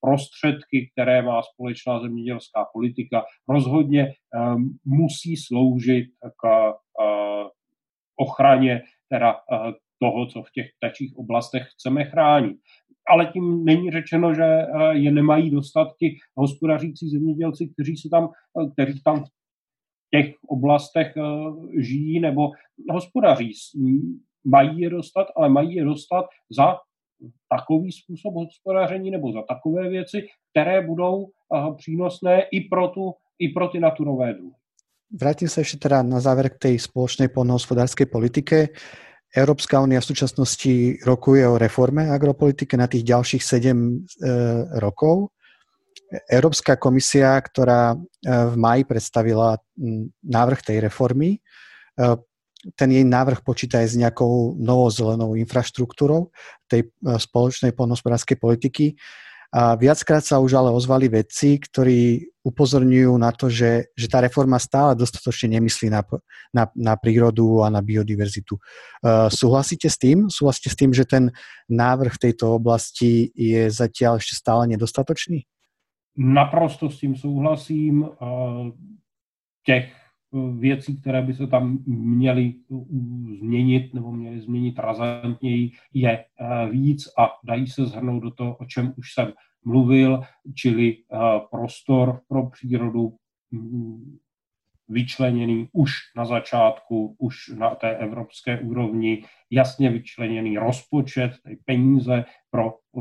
prostředky, 0.00 0.90
které 0.92 1.22
má 1.22 1.42
společná 1.42 2.00
zemědělská 2.00 2.66
politika, 2.72 3.24
rozhodně 3.48 4.12
musí 4.84 5.36
sloužit 5.36 6.06
k 6.42 6.72
ochraně 8.16 8.82
teda 9.08 9.36
toho, 9.98 10.26
co 10.26 10.42
v 10.42 10.50
těch 10.54 10.66
ptačích 10.78 11.16
oblastech 11.16 11.62
chceme 11.62 12.04
chránit. 12.04 12.56
Ale 13.08 13.26
tím 13.26 13.64
není 13.64 13.90
řečeno, 13.90 14.34
že 14.34 14.66
je 14.90 15.10
nemají 15.10 15.50
dostat 15.50 15.88
ti 15.98 16.16
hospodařící 16.36 17.10
zemědělci, 17.10 17.68
kteří 17.72 17.96
se 17.96 18.08
tam, 18.10 18.28
kteří 18.72 19.02
tam 19.02 19.24
v 19.24 19.28
těch 20.14 20.34
oblastech 20.48 21.14
žijí 21.78 22.20
nebo 22.20 22.50
hospodaří. 22.90 23.52
Mají 24.44 24.80
je 24.80 24.90
dostat, 24.90 25.26
ale 25.36 25.48
mají 25.48 25.74
je 25.74 25.84
dostat 25.84 26.24
za 26.50 26.78
takový 27.48 27.92
způsob 27.92 28.34
hospodaření 28.34 29.10
nebo 29.10 29.32
za 29.32 29.42
takové 29.48 29.88
věci, 29.88 30.26
které 30.50 30.86
budou 30.86 31.26
přínosné 31.76 32.42
i 32.52 32.60
pro, 32.60 32.88
tu, 32.88 33.12
i 33.38 33.48
pro 33.48 33.68
ty 33.68 33.80
naturové 33.80 34.34
druhy. 34.34 34.56
Vrátim 35.12 35.44
sa 35.44 35.60
ešte 35.60 35.84
teda 35.84 36.00
na 36.00 36.24
záver 36.24 36.48
k 36.56 36.72
tej 36.72 36.88
spoločnej 36.88 37.28
poľnohospodárskej 37.28 38.08
politike. 38.08 38.72
Európska 39.28 39.84
únia 39.84 40.00
v 40.00 40.08
súčasnosti 40.08 41.04
rokuje 41.04 41.44
o 41.44 41.60
reforme 41.60 42.08
agropolitiky 42.08 42.80
na 42.80 42.88
tých 42.88 43.04
ďalších 43.04 43.44
7 43.44 43.60
e, 43.60 43.76
rokov. 44.80 45.28
Európska 46.32 46.80
komisia, 46.80 47.36
ktorá 47.44 47.92
e, 47.92 47.96
v 48.24 48.54
maji 48.56 48.88
predstavila 48.88 49.60
návrh 50.24 50.60
tej 50.64 50.80
reformy, 50.80 51.44
ten 52.78 52.88
jej 52.94 53.02
návrh 53.02 53.42
počíta 53.42 53.82
aj 53.82 53.88
s 53.92 53.96
nejakou 53.98 54.54
novou 54.54 54.88
zelenou 54.88 55.34
infraštruktúrou 55.34 56.30
tej 56.70 56.86
e, 56.86 57.18
spoločnej 57.18 57.74
poľnohospodárskej 57.74 58.38
politiky. 58.38 58.94
A 59.52 59.76
viackrát 59.76 60.24
sa 60.24 60.40
už 60.40 60.56
ale 60.56 60.72
ozvali 60.72 61.12
vedci, 61.12 61.60
ktorí 61.60 62.24
upozorňujú 62.40 63.12
na 63.20 63.36
to, 63.36 63.52
že, 63.52 63.92
že 63.92 64.08
tá 64.08 64.24
reforma 64.24 64.56
stále 64.56 64.96
dostatočne 64.96 65.60
nemyslí 65.60 65.92
na, 65.92 66.00
na, 66.56 66.64
na 66.72 66.96
prírodu 66.96 67.60
a 67.60 67.68
na 67.68 67.84
biodiverzitu. 67.84 68.56
Uh, 68.56 69.28
súhlasíte 69.28 69.92
s 69.92 70.00
tým? 70.00 70.32
Súhlasíte 70.32 70.72
s 70.72 70.76
tým, 70.80 70.96
že 70.96 71.04
ten 71.04 71.28
návrh 71.68 72.16
v 72.16 72.22
tejto 72.32 72.56
oblasti 72.56 73.28
je 73.36 73.68
zatiaľ 73.68 74.24
ešte 74.24 74.40
stále 74.40 74.72
nedostatočný? 74.72 75.44
Naprosto 76.16 76.88
s 76.88 76.96
tím 76.96 77.12
souhlasím. 77.12 78.08
Uh, 78.08 78.72
těch 79.68 80.01
věcí, 80.58 81.00
které 81.00 81.22
by 81.22 81.34
se 81.34 81.46
tam 81.46 81.78
měly 81.86 82.54
změnit 83.38 83.94
nebo 83.94 84.12
měly 84.12 84.40
změnit 84.40 84.78
razantněji, 84.78 85.70
je 85.94 86.18
eh, 86.18 86.68
víc 86.70 87.08
a 87.18 87.30
dají 87.44 87.66
se 87.66 87.86
zhrnout 87.86 88.22
do 88.22 88.30
toho, 88.30 88.56
o 88.56 88.64
čem 88.64 88.94
už 88.96 89.14
jsem 89.14 89.32
mluvil, 89.64 90.20
čili 90.54 90.96
eh, 90.96 91.16
prostor 91.50 92.20
pro 92.28 92.46
přírodu 92.46 93.16
mm, 93.50 94.18
vyčleněný 94.88 95.68
už 95.72 95.92
na 96.16 96.24
začátku, 96.24 97.16
už 97.18 97.48
na 97.48 97.74
té 97.74 97.96
evropské 97.96 98.60
úrovni, 98.60 99.24
jasně 99.50 99.90
vyčleněný 99.90 100.58
rozpočet, 100.58 101.32
peníze 101.64 102.24
pro 102.50 102.68
eh, 102.68 103.00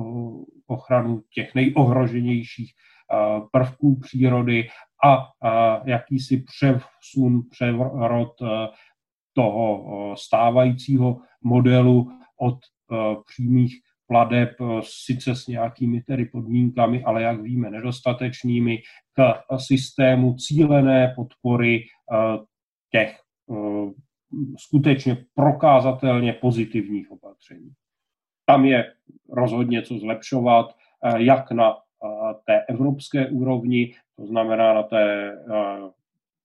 ochranu 0.67 1.23
těch 1.33 1.55
nejohroženějších 1.55 2.71
prvků 3.51 3.99
přírody 3.99 4.67
a 5.03 5.31
jakýsi 5.85 6.37
přesun, 6.37 7.41
převrot 7.49 8.41
e, 8.41 8.45
toho 9.33 9.85
e, 9.85 10.15
stávajícího 10.17 11.19
modelu 11.43 12.11
od 12.39 12.57
e, 12.57 12.95
přímých 13.27 13.75
pladeb, 14.07 14.49
sice 14.81 15.35
s 15.35 15.47
nějakými 15.47 16.01
tedy 16.01 16.25
podmínkami, 16.25 17.03
ale 17.03 17.21
jak 17.21 17.41
víme 17.41 17.69
nedostatečnými, 17.69 18.77
k 19.13 19.41
systému 19.57 20.33
cílené 20.33 21.13
podpory 21.15 21.83
těch 22.91 23.19
skutečně 24.57 25.25
prokázatelně 25.35 26.33
pozitivních 26.33 27.11
opatření. 27.11 27.71
Tam 28.45 28.65
je 28.65 28.93
rozhodně 29.29 29.81
co 29.81 29.97
zlepšovat, 29.97 30.75
jak 31.17 31.51
na 31.51 31.75
té 32.45 32.65
evropské 32.69 33.29
úrovni, 33.29 33.93
to 34.21 34.27
znamená 34.27 34.73
na 34.73 34.83
té 34.83 35.33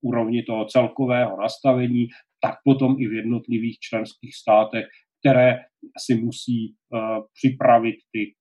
úrovni 0.01 0.43
toho 0.43 0.65
celkového 0.65 1.37
nastavení, 1.37 2.09
tak 2.41 2.65
potom 2.65 2.97
i 2.99 3.09
v 3.09 3.13
jednotlivých 3.13 3.79
členských 3.79 4.35
státech, 4.35 4.85
které 5.21 5.61
si 5.99 6.15
musí 6.15 6.75
připravit 7.37 7.97
ty 8.13 8.33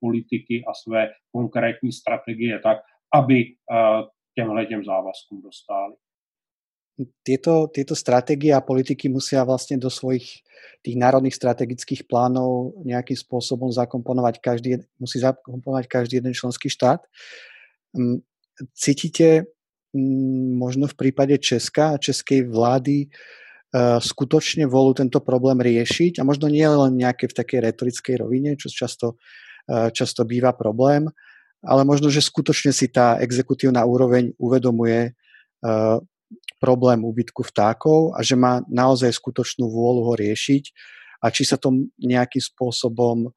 politiky 0.00 0.62
a 0.68 0.74
své 0.74 1.10
konkrétní 1.32 1.92
strategie 1.92 2.60
tak, 2.62 2.78
aby 3.14 3.44
těmhle 4.34 4.66
těm 4.66 4.84
závazkům 4.84 5.42
dostali 5.42 5.94
tieto, 7.26 7.66
tieto 7.74 7.98
stratégie 7.98 8.54
a 8.54 8.62
politiky 8.62 9.10
musia 9.10 9.42
vlastne 9.42 9.82
do 9.82 9.90
svojich 9.90 10.46
tých 10.86 10.96
národných 10.96 11.34
strategických 11.34 12.06
plánov 12.06 12.78
nejakým 12.86 13.18
spôsobom 13.18 13.74
zakomponovať 13.74 14.38
každý, 14.38 14.78
musí 15.02 15.18
zakomponovať 15.18 15.90
každý 15.90 16.22
jeden 16.22 16.30
členský 16.30 16.70
štát. 16.70 17.02
Cítite 18.74 19.50
mm, 19.94 20.58
možno 20.58 20.86
v 20.86 20.94
prípade 20.94 21.38
Česka 21.38 21.94
a 21.94 22.00
českej 22.00 22.46
vlády 22.46 23.06
e, 23.06 23.08
skutočne 23.98 24.70
volu 24.70 24.94
tento 24.94 25.18
problém 25.18 25.58
riešiť 25.58 26.20
a 26.20 26.26
možno 26.26 26.46
nie 26.46 26.66
len 26.66 26.94
nejaké 26.94 27.26
v 27.30 27.36
takej 27.36 27.60
retorickej 27.70 28.14
rovine, 28.22 28.54
čo 28.54 28.70
často, 28.70 29.18
e, 29.66 29.90
často 29.90 30.22
býva 30.22 30.54
problém, 30.54 31.10
ale 31.64 31.82
možno, 31.82 32.12
že 32.12 32.22
skutočne 32.22 32.70
si 32.70 32.92
tá 32.92 33.18
exekutívna 33.18 33.82
úroveň 33.82 34.36
uvedomuje, 34.38 35.10
e, 35.10 35.12
problém 36.64 37.04
úbytku 37.04 37.44
vtákov 37.44 38.16
a 38.16 38.24
že 38.24 38.40
má 38.40 38.64
naozaj 38.72 39.12
skutočnú 39.12 39.68
vôľu 39.68 40.08
ho 40.08 40.14
riešiť? 40.16 40.64
A 41.20 41.28
či 41.28 41.44
sa 41.44 41.60
to 41.60 41.88
nejakým 42.00 42.40
spôsobom 42.40 43.28
eh, 43.28 43.32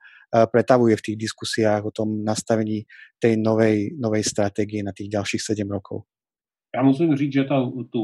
pretavuje 0.52 0.96
v 0.96 1.02
tých 1.02 1.18
diskusiách 1.18 1.86
o 1.86 1.92
tom 1.92 2.24
nastavení 2.24 2.84
tej 3.20 3.38
novej, 3.38 3.96
novej 4.00 4.24
strategie 4.24 4.84
na 4.84 4.92
těch 4.92 5.10
dalších 5.10 5.42
sedm 5.42 5.72
rokov. 5.72 6.04
Já 6.76 6.84
musím 6.84 7.16
říct, 7.16 7.34
že 7.34 7.44
ta, 7.44 7.72
tu 7.90 8.02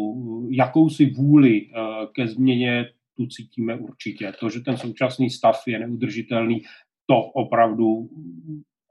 jakousi 0.52 1.06
vůli 1.06 1.62
uh, 1.62 2.12
ke 2.16 2.28
změně 2.28 2.86
tu 3.18 3.28
cítíme 3.28 3.76
určitě. 3.76 4.34
To, 4.40 4.50
že 4.50 4.60
ten 4.60 4.78
současný 4.78 5.30
stav 5.30 5.62
je 5.68 5.80
neudržitelný, 5.80 6.62
to 7.06 7.16
opravdu 7.36 8.10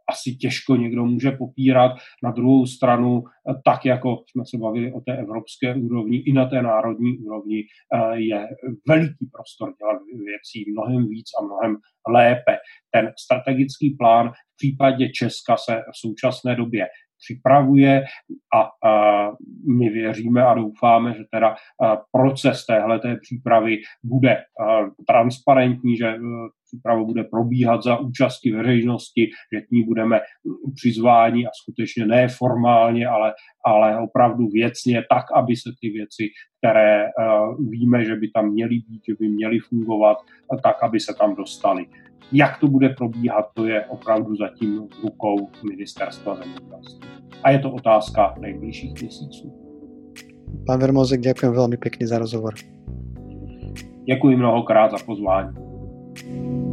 asi 0.08 0.36
těžko 0.36 0.76
někdo 0.76 1.04
může 1.04 1.30
popírat. 1.30 1.92
Na 2.22 2.30
druhou 2.30 2.66
stranu, 2.66 3.22
eh, 3.24 3.54
tak 3.64 3.84
jako 3.84 4.24
jsme 4.30 4.42
se 4.46 4.58
bavili 4.58 4.92
o 4.92 5.00
té 5.00 5.16
evropské 5.16 5.74
úrovni, 5.74 6.18
i 6.18 6.32
na 6.32 6.46
té 6.46 6.62
národní 6.62 7.18
úrovni 7.18 7.62
eh, 7.94 8.20
je 8.20 8.48
veliký 8.88 9.26
prostor 9.32 9.74
dělat 9.78 10.02
věcí 10.26 10.70
mnohem 10.70 11.08
víc 11.08 11.26
a 11.40 11.44
mnohem 11.44 11.76
lépe. 12.08 12.56
Ten 12.90 13.12
strategický 13.24 13.90
plán 13.98 14.30
v 14.30 14.56
případě 14.56 15.08
Česka 15.08 15.56
se 15.56 15.76
v 15.76 15.98
současné 15.98 16.56
době 16.56 16.86
připravuje 17.24 18.04
a, 18.54 18.88
a 18.88 19.30
my 19.78 19.88
věříme 19.88 20.42
a 20.42 20.54
doufáme, 20.54 21.14
že 21.14 21.24
teda 21.30 21.54
proces 22.12 22.66
téhle 22.66 23.00
přípravy 23.20 23.76
bude 24.04 24.36
transparentní, 25.06 25.96
že 25.96 26.14
příprava 26.72 27.04
bude 27.04 27.24
probíhat 27.24 27.82
za 27.82 27.98
účasti 27.98 28.52
veřejnosti, 28.52 29.30
že 29.54 29.60
k 29.60 29.70
ní 29.70 29.84
budeme 29.84 30.20
přizváni 30.74 31.46
a 31.46 31.50
skutečně 31.62 32.06
ne 32.06 32.28
formálně, 32.28 33.06
ale, 33.06 33.32
ale 33.64 33.98
opravdu 33.98 34.46
věcně, 34.46 35.02
tak, 35.10 35.24
aby 35.34 35.56
se 35.56 35.70
ty 35.80 35.88
věci, 35.88 36.28
které 36.58 37.04
uh, 37.04 37.70
víme, 37.70 38.04
že 38.04 38.16
by 38.16 38.28
tam 38.28 38.50
měly 38.50 38.74
být, 38.74 39.02
že 39.08 39.14
by 39.20 39.28
měly 39.28 39.58
fungovat, 39.58 40.18
tak, 40.62 40.82
aby 40.82 41.00
se 41.00 41.14
tam 41.14 41.34
dostali. 41.34 41.86
Jak 42.32 42.58
to 42.58 42.68
bude 42.68 42.88
probíhat, 42.88 43.46
to 43.54 43.66
je 43.66 43.86
opravdu 43.86 44.36
zatím 44.36 44.88
v 44.88 45.02
rukou 45.02 45.48
ministerstva 45.68 46.34
zemědělství. 46.34 47.08
A 47.42 47.50
je 47.50 47.58
to 47.58 47.72
otázka 47.72 48.34
nejbližších 48.40 49.02
měsíců. 49.02 49.52
Pán 50.66 50.80
Vermozek, 50.80 51.20
děkuji 51.20 51.52
velmi 51.52 51.76
pěkně 51.76 52.06
za 52.06 52.18
rozhovor. 52.18 52.54
Děkuji 54.04 54.36
mnohokrát 54.36 54.90
za 54.90 54.96
pozvání. 55.06 55.71
Thank 56.14 56.26
you. 56.26 56.71